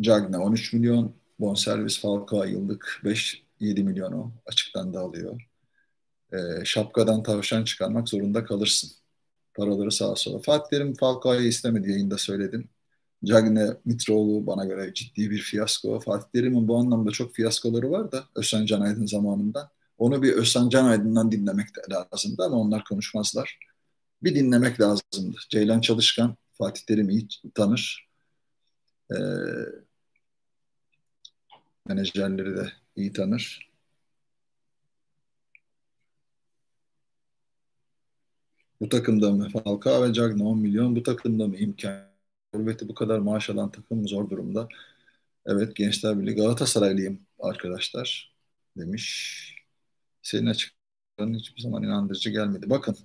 [0.00, 1.14] Cagne 13 milyon.
[1.40, 4.32] Bonservis Falcao yıllık 5-7 milyon o.
[4.46, 5.48] Açıktan da alıyor
[6.32, 8.90] e, şapkadan tavşan çıkarmak zorunda kalırsın.
[9.54, 10.38] Paraları sağa sola.
[10.38, 10.94] Fatih Terim
[11.48, 12.68] istemedi yayında söyledim.
[13.24, 16.00] Cagne Mitroğlu bana göre ciddi bir fiyasko.
[16.00, 19.70] Fatih Terim'in bu anlamda çok fiyaskoları var da Özcan Can Aydın zamanında.
[19.98, 23.58] Onu bir Özcan Can Aydın'dan dinlemek lazımdı ama onlar konuşmazlar.
[24.22, 25.38] Bir dinlemek lazımdı.
[25.50, 28.08] Ceylan Çalışkan Fatih Terim iyi tanır.
[29.12, 29.16] Ee,
[31.86, 33.67] menajerleri de iyi tanır.
[38.80, 42.08] Bu takımda mı Falcao ve Cagney 10 milyon bu takımda mı imkan?
[42.52, 44.68] Forvet'i bu kadar maaş alan takım zor durumda.
[45.46, 48.34] Evet Gençler Birliği Galatasaraylıyım arkadaşlar
[48.76, 49.54] demiş.
[50.22, 52.70] Senin açıklaman hiçbir zaman inandırıcı gelmedi.
[52.70, 52.96] Bakın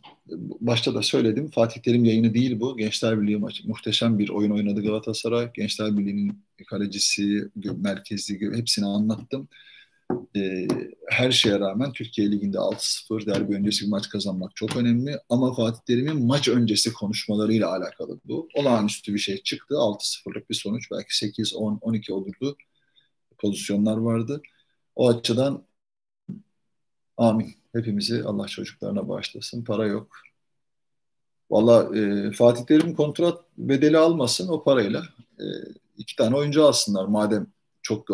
[0.61, 2.77] başta da söyledim Fatih Terim yayını değil bu.
[2.77, 3.67] Gençler Birliği maçı.
[3.67, 5.51] Muhteşem bir oyun oynadı Galatasaray.
[5.53, 9.49] Gençler Birliği'nin kalecisi, merkezli hepsini anlattım
[10.35, 10.67] e,
[11.09, 15.17] her şeye rağmen Türkiye Ligi'nde 6-0 derbi öncesi bir maç kazanmak çok önemli.
[15.29, 18.47] Ama Fatih Terim'in maç öncesi konuşmalarıyla alakalı bu.
[18.55, 19.75] Olağanüstü bir şey çıktı.
[19.75, 20.91] 6-0'lık bir sonuç.
[20.91, 22.57] Belki 8, 10, 12 olurdu.
[23.37, 24.41] Pozisyonlar vardı.
[24.95, 25.65] O açıdan
[27.17, 27.55] amin.
[27.73, 29.63] Hepimizi Allah çocuklarına bağışlasın.
[29.63, 30.17] Para yok.
[31.51, 35.03] Valla e, Fatih Terim kontrat bedeli almasın o parayla.
[35.39, 35.45] E,
[35.97, 37.47] iki tane oyuncu alsınlar madem
[37.81, 38.07] çok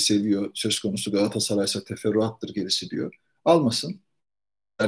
[0.00, 0.50] seviyor.
[0.54, 3.14] Söz konusu Galatasaray ise teferruattır gerisi diyor.
[3.44, 4.00] Almasın.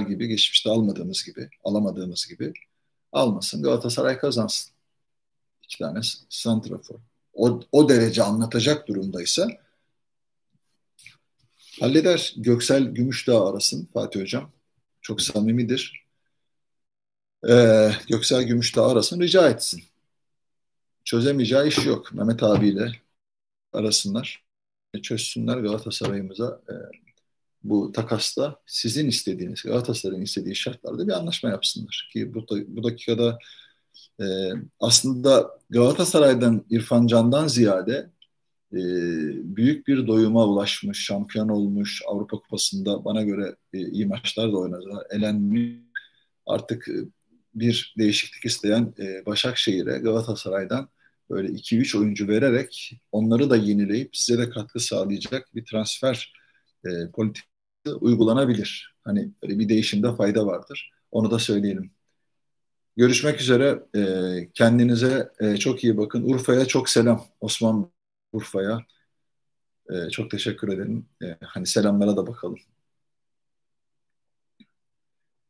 [0.09, 2.53] Gibi geçmişte almadığımız gibi, alamadığımız gibi
[3.13, 3.63] almasın.
[3.63, 4.73] Galatasaray kazansın.
[5.63, 6.99] İki tane santrafor.
[7.35, 9.49] O, o derece anlatacak durumdaysa
[11.81, 12.35] halleder.
[12.37, 14.51] Göksel Gümüşdağ arasın Fatih Hocam.
[15.01, 16.07] Çok samimidir.
[17.49, 19.83] Ee, Göksel Gümüşdağ arasın rica etsin.
[21.05, 22.13] Çözemeyeceği iş yok.
[22.13, 22.93] Mehmet abiyle
[23.73, 24.45] arasınlar
[25.01, 26.74] çözsünler Galatasaray'ımıza e,
[27.64, 32.09] bu takasta sizin istediğiniz, Galatasaray'ın istediği şartlarda bir anlaşma yapsınlar.
[32.12, 33.38] Ki bu, bu dakikada
[34.20, 34.24] e,
[34.80, 38.11] aslında Galatasaray'dan İrfan Can'dan ziyade
[38.72, 38.80] e,
[39.57, 45.07] büyük bir doyuma ulaşmış, şampiyon olmuş, Avrupa Kupası'nda bana göre e, iyi maçlar da oynadılar.
[45.11, 45.72] Elenmiş
[46.47, 46.95] artık e,
[47.55, 50.88] bir değişiklik isteyen e, Başakşehir'e Galatasaray'dan
[51.31, 56.33] böyle 2-3 oyuncu vererek onları da yenileyip size de katkı sağlayacak bir transfer
[56.87, 58.95] e, politikası uygulanabilir.
[59.05, 60.91] Hani böyle bir değişimde fayda vardır.
[61.11, 61.91] Onu da söyleyelim.
[62.97, 63.83] Görüşmek üzere.
[63.97, 64.03] E,
[64.55, 66.23] kendinize e, çok iyi bakın.
[66.23, 67.25] Urfa'ya çok selam.
[67.41, 67.91] Osman
[68.33, 68.87] Urfa'ya.
[69.91, 71.07] E, çok teşekkür ederim.
[71.23, 72.59] E, hani selamlara da bakalım.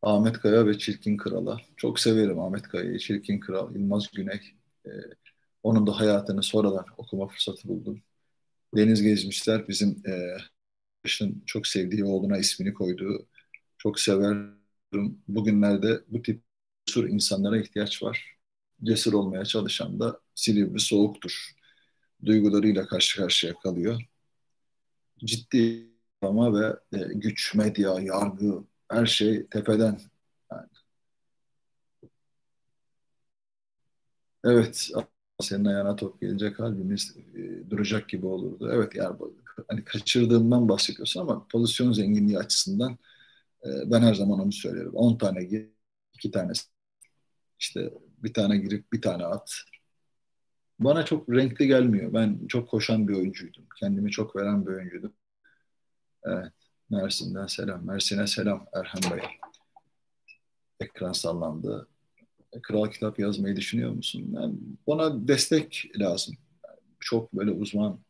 [0.03, 1.61] Ahmet Kaya ve Çirkin Kral'a.
[1.77, 2.99] Çok severim Ahmet Kaya'yı.
[2.99, 4.41] Çirkin Kral, İlmaz Güney.
[4.87, 4.91] E,
[5.63, 8.03] onun da hayatını sonradan okuma fırsatı buldum.
[8.77, 10.37] Deniz Gezmişler bizim e,
[11.47, 13.27] çok sevdiği oğluna ismini koyduğu.
[13.79, 14.63] Çok severim.
[15.29, 16.43] Bugünlerde bu tip
[16.87, 18.37] cesur insanlara ihtiyaç var.
[18.85, 21.53] Cesur olmaya çalışan da Silivri soğuktur.
[22.25, 24.03] Duygularıyla karşı karşıya kalıyor.
[25.25, 25.89] Ciddi
[26.23, 30.01] ama ve e, güç, medya, yargı, her şey tepeden.
[30.53, 30.69] Yani.
[34.45, 34.91] Evet,
[35.43, 38.71] senin ayağına top gelince kalbimiz e, duracak gibi olurdu.
[38.73, 39.17] Evet yani
[39.69, 42.93] hani kaçırdığından bahsediyorsun ama pozisyon zenginliği açısından
[43.65, 44.95] e, ben her zaman onu söylerim.
[44.95, 45.69] 10 tane gir,
[46.15, 46.53] 2 tane
[47.59, 49.55] işte bir tane girip bir tane at.
[50.79, 52.13] Bana çok renkli gelmiyor.
[52.15, 53.65] Ben çok koşan bir oyuncuydum.
[53.81, 55.13] Kendimi çok veren bir oyuncuydum.
[56.25, 56.53] Evet.
[56.91, 57.87] Mersin'den selam.
[57.87, 59.23] Mersin'e selam Erhan Bey.
[60.81, 61.89] Ekran sallandı.
[62.63, 64.31] Kral kitap yazmayı düşünüyor musun?
[64.35, 64.55] Yani
[64.87, 66.35] bana destek lazım.
[66.69, 68.01] Yani çok böyle uzman,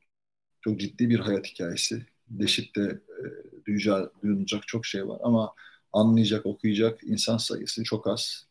[0.63, 2.07] çok ciddi bir hayat hikayesi.
[2.29, 5.55] Deşit'te e, duyacağı, duyulacak çok şey var ama
[5.95, 8.47] anlayacak, okuyacak insan sayısı çok az.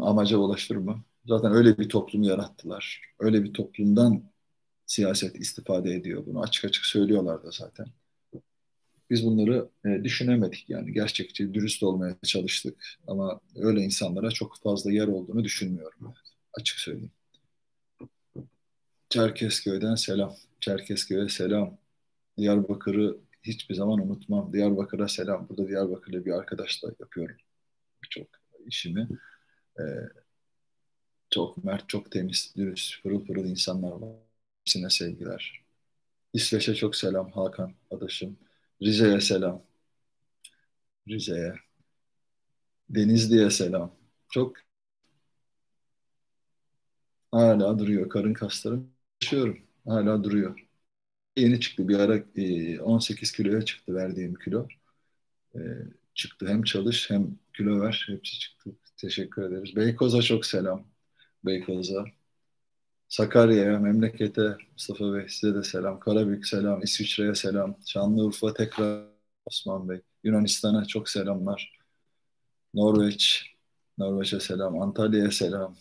[0.00, 1.04] Amaca ulaştır mı?
[1.26, 3.00] Zaten öyle bir toplum yarattılar.
[3.18, 4.24] Öyle bir toplumdan
[4.86, 6.42] siyaset istifade ediyor bunu.
[6.42, 7.86] Açık açık söylüyorlar da zaten.
[9.10, 10.92] Biz bunları e, düşünemedik yani.
[10.92, 12.84] Gerçekçi, dürüst olmaya çalıştık.
[13.06, 16.14] Ama öyle insanlara çok fazla yer olduğunu düşünmüyorum.
[16.54, 17.10] Açık söyleyeyim.
[19.08, 20.34] Çerkezköy'den selam.
[20.60, 21.78] Çerkezköy'e selam.
[22.38, 24.52] Diyarbakır'ı hiçbir zaman unutmam.
[24.52, 25.48] Diyarbakır'a selam.
[25.48, 27.36] Burada Diyarbakır'la bir arkadaşla yapıyorum
[28.04, 28.28] birçok
[28.66, 29.08] işimi.
[29.80, 29.82] Ee,
[31.30, 34.16] çok mert, çok temiz, dürüst, pırıl pırıl insanlar var.
[34.60, 35.64] Hepsine sevgiler.
[36.32, 38.38] İsveç'e çok selam Hakan, adaşım.
[38.82, 39.62] Rize'ye selam.
[41.08, 41.54] Rize'ye.
[42.90, 43.94] Denizli'ye selam.
[44.28, 44.56] Çok
[47.32, 48.08] hala duruyor.
[48.08, 48.90] Karın kaslarım
[49.22, 49.58] yaşıyorum.
[49.86, 50.60] Hala duruyor.
[51.36, 51.88] Yeni çıktı.
[51.88, 52.24] Bir ara
[52.84, 54.68] 18 e, kiloya çıktı verdiğim kilo.
[55.56, 55.60] E,
[56.14, 56.48] çıktı.
[56.48, 58.06] Hem çalış hem kilo ver.
[58.10, 58.70] Hepsi çıktı.
[58.96, 59.76] Teşekkür ederiz.
[59.76, 60.86] Beykoz'a çok selam.
[61.46, 62.04] Beykoz'a.
[63.10, 66.00] Sakarya'ya, memlekete, Mustafa Bey size de selam.
[66.00, 67.76] Karabük selam, İsviçre'ye selam.
[67.86, 69.04] Şanlıurfa tekrar
[69.46, 70.00] Osman Bey.
[70.24, 71.78] Yunanistan'a çok selamlar.
[72.74, 73.46] Norveç,
[73.98, 74.82] Norveç'e selam.
[74.82, 75.76] Antalya'ya selam.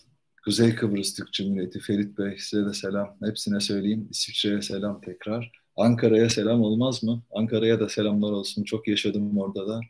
[0.45, 3.17] Kuzey Kıbrıs Türk Cumhuriyeti Ferit Bey size de selam.
[3.23, 4.07] Hepsine söyleyeyim.
[4.11, 5.51] İsviçre'ye selam tekrar.
[5.77, 7.23] Ankara'ya selam olmaz mı?
[7.31, 8.63] Ankara'ya da selamlar olsun.
[8.63, 9.81] Çok yaşadım orada da.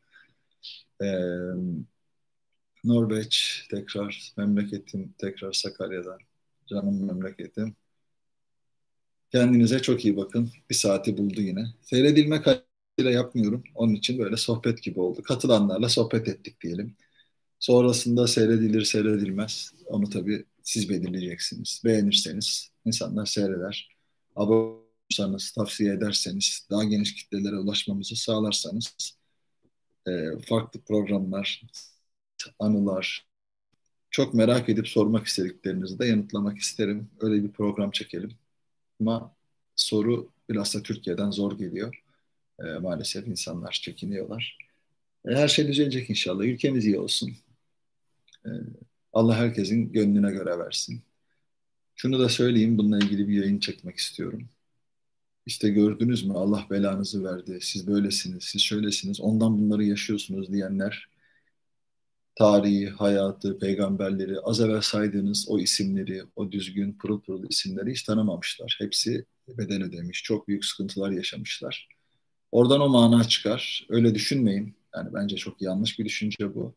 [1.02, 1.08] Ee,
[2.84, 6.18] Norveç tekrar, memleketim tekrar Sakarya'da.
[6.70, 7.76] Canım memleketim.
[9.32, 10.50] Kendinize çok iyi bakın.
[10.70, 11.66] Bir saati buldu yine.
[11.82, 13.64] Seyredilme kaydıyla yapmıyorum.
[13.76, 15.24] Onun için böyle sohbet gibi oldu.
[15.24, 16.96] Katılanlarla sohbet ettik diyelim.
[17.60, 19.74] Sonrasında seyredilir seyredilmez.
[19.86, 21.82] Onu tabii siz belirleyeceksiniz.
[21.86, 23.90] Beğenirseniz insanlar seyreder.
[24.36, 29.18] Abone olursanız, tavsiye ederseniz, daha geniş kitlelere ulaşmamızı sağlarsanız
[30.08, 30.12] e,
[30.50, 31.62] farklı programlar,
[32.60, 33.29] anılar,
[34.12, 37.10] çok merak edip sormak istediklerinizi de yanıtlamak isterim.
[37.22, 38.32] Öyle bir program çekelim.
[39.01, 39.36] Ama
[39.76, 42.03] soru bilhassa Türkiye'den zor geliyor.
[42.60, 44.57] E, maalesef insanlar çekiniyorlar.
[45.28, 46.43] E, her şey düzelecek inşallah.
[46.43, 47.34] Ülkemiz iyi olsun.
[48.45, 48.49] E,
[49.14, 51.01] Allah herkesin gönlüne göre versin.
[51.95, 54.49] Şunu da söyleyeyim, bununla ilgili bir yayın çekmek istiyorum.
[55.45, 61.10] İşte gördünüz mü Allah belanızı verdi, siz böylesiniz, siz şöylesiniz, ondan bunları yaşıyorsunuz diyenler
[62.40, 68.78] tarihi, hayatı, peygamberleri, az evvel saydığınız o isimleri, o düzgün, pırıl pırıl isimleri hiç tanımamışlar.
[68.82, 71.88] Hepsi bedel ödemiş, çok büyük sıkıntılar yaşamışlar.
[72.52, 73.88] Oradan o mana çıkar.
[73.90, 74.76] Öyle düşünmeyin.
[74.96, 76.76] Yani bence çok yanlış bir düşünce bu.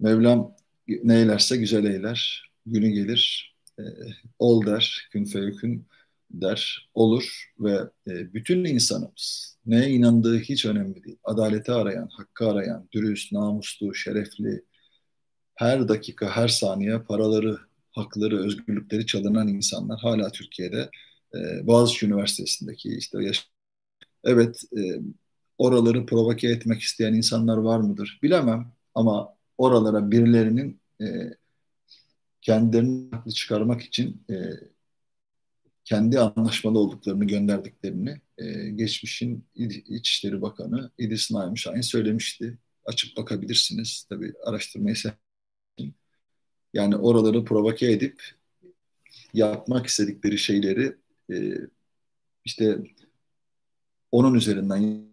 [0.00, 0.56] Mevlam
[0.88, 2.50] ne eylerse güzel eyler.
[2.66, 3.82] Günü gelir, e,
[4.38, 5.86] ol der, kün feyekün.
[6.30, 7.74] Der, olur ve
[8.08, 11.18] e, bütün insanımız neye inandığı hiç önemli değil.
[11.24, 14.64] Adaleti arayan, hakkı arayan, dürüst, namuslu, şerefli,
[15.54, 17.58] her dakika, her saniye paraları,
[17.92, 20.90] hakları, özgürlükleri çalınan insanlar hala Türkiye'de
[21.34, 23.48] e, Boğaziçi Üniversitesi'ndeki işte yaş
[24.24, 24.80] Evet, e,
[25.58, 28.18] oraları provoke etmek isteyen insanlar var mıdır?
[28.22, 31.06] Bilemem ama oralara birilerinin e,
[32.40, 34.34] kendilerini haklı çıkarmak için e,
[35.88, 42.58] kendi anlaşmalı olduklarını gönderdiklerini e, geçmişin İçişleri Bakanı İdris Naim Şahin söylemişti.
[42.84, 44.06] Açıp bakabilirsiniz.
[44.08, 45.94] Tabii araştırmayı sevdim.
[46.74, 48.22] Yani oraları provoke edip
[49.34, 50.96] yapmak istedikleri şeyleri
[51.32, 51.54] e,
[52.44, 52.78] işte
[54.12, 55.08] onun üzerinden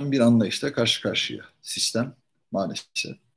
[0.00, 2.16] bir anlayışla karşı karşıya sistem
[2.52, 2.86] maalesef.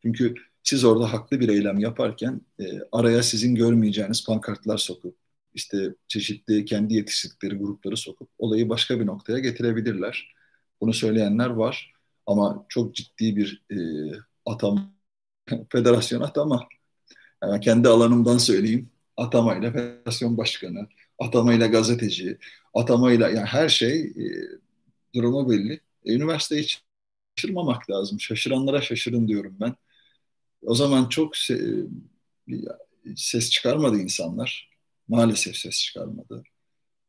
[0.01, 5.24] Çünkü siz orada haklı bir eylem yaparken e, araya sizin görmeyeceğiniz pankartlar sokup
[5.55, 10.35] işte çeşitli kendi yetiştirdikleri grupları sokup olayı başka bir noktaya getirebilirler.
[10.81, 11.93] Bunu söyleyenler var
[12.27, 13.77] ama çok ciddi bir e,
[14.45, 14.93] atam
[15.69, 16.67] federasyon atama
[17.43, 20.87] yani kendi alanımdan söyleyeyim atamayla federasyon başkanı
[21.19, 22.37] atamayla gazeteci
[22.73, 24.25] atamayla yani her şey e,
[25.15, 25.81] durumu belli.
[26.05, 26.83] E, üniversite hiç
[27.37, 28.19] şaşırmamak lazım.
[28.19, 29.75] Şaşıranlara şaşırın diyorum ben.
[30.63, 31.87] O zaman çok se-
[33.15, 34.74] ses çıkarmadı insanlar.
[35.07, 36.43] Maalesef ses çıkarmadı.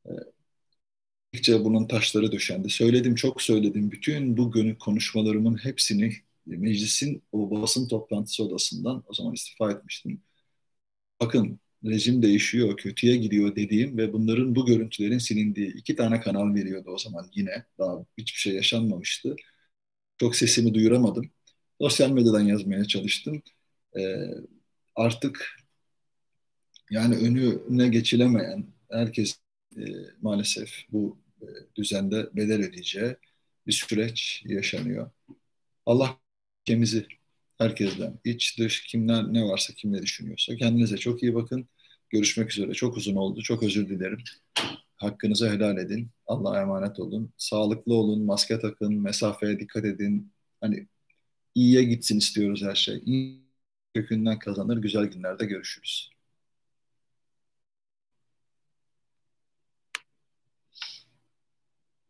[0.07, 2.71] E, bunun taşları döşendi.
[2.71, 3.91] Söyledim, çok söyledim.
[3.91, 6.13] Bütün bu günü konuşmalarımın hepsini
[6.47, 10.23] meclisin o basın toplantısı odasından o zaman istifa etmiştim.
[11.21, 16.91] Bakın rejim değişiyor, kötüye gidiyor dediğim ve bunların bu görüntülerin silindiği iki tane kanal veriyordu
[16.91, 17.67] o zaman yine.
[17.79, 19.37] Daha hiçbir şey yaşanmamıştı.
[20.19, 21.31] Çok sesimi duyuramadım.
[21.81, 23.43] Sosyal medyadan yazmaya çalıştım.
[23.99, 24.17] Ee,
[24.97, 25.57] artık
[26.91, 29.37] yani önüne geçilemeyen herkes
[29.77, 29.83] e,
[30.23, 33.17] maalesef bu e, düzende bedel ödeyeceği
[33.67, 35.11] bir süreç yaşanıyor.
[35.87, 36.19] Allah
[36.63, 37.07] ülkemizi
[37.59, 41.69] herkesten, iç dış kimler ne varsa kim ne düşünüyorsa kendinize çok iyi bakın.
[42.11, 42.75] Görüşmek üzere.
[42.75, 43.43] Çok uzun oldu.
[43.43, 44.19] Çok özür dilerim.
[44.97, 46.11] Hakkınızı helal edin.
[46.27, 47.33] Allah'a emanet olun.
[47.39, 48.25] Sağlıklı olun.
[48.25, 48.95] Maske takın.
[49.03, 50.33] Mesafeye dikkat edin.
[50.61, 50.89] Hani
[51.55, 53.03] iyiye gitsin istiyoruz her şey.
[53.07, 53.43] İyi
[53.95, 54.79] kökünden kazanır.
[54.79, 56.16] Güzel günlerde görüşürüz.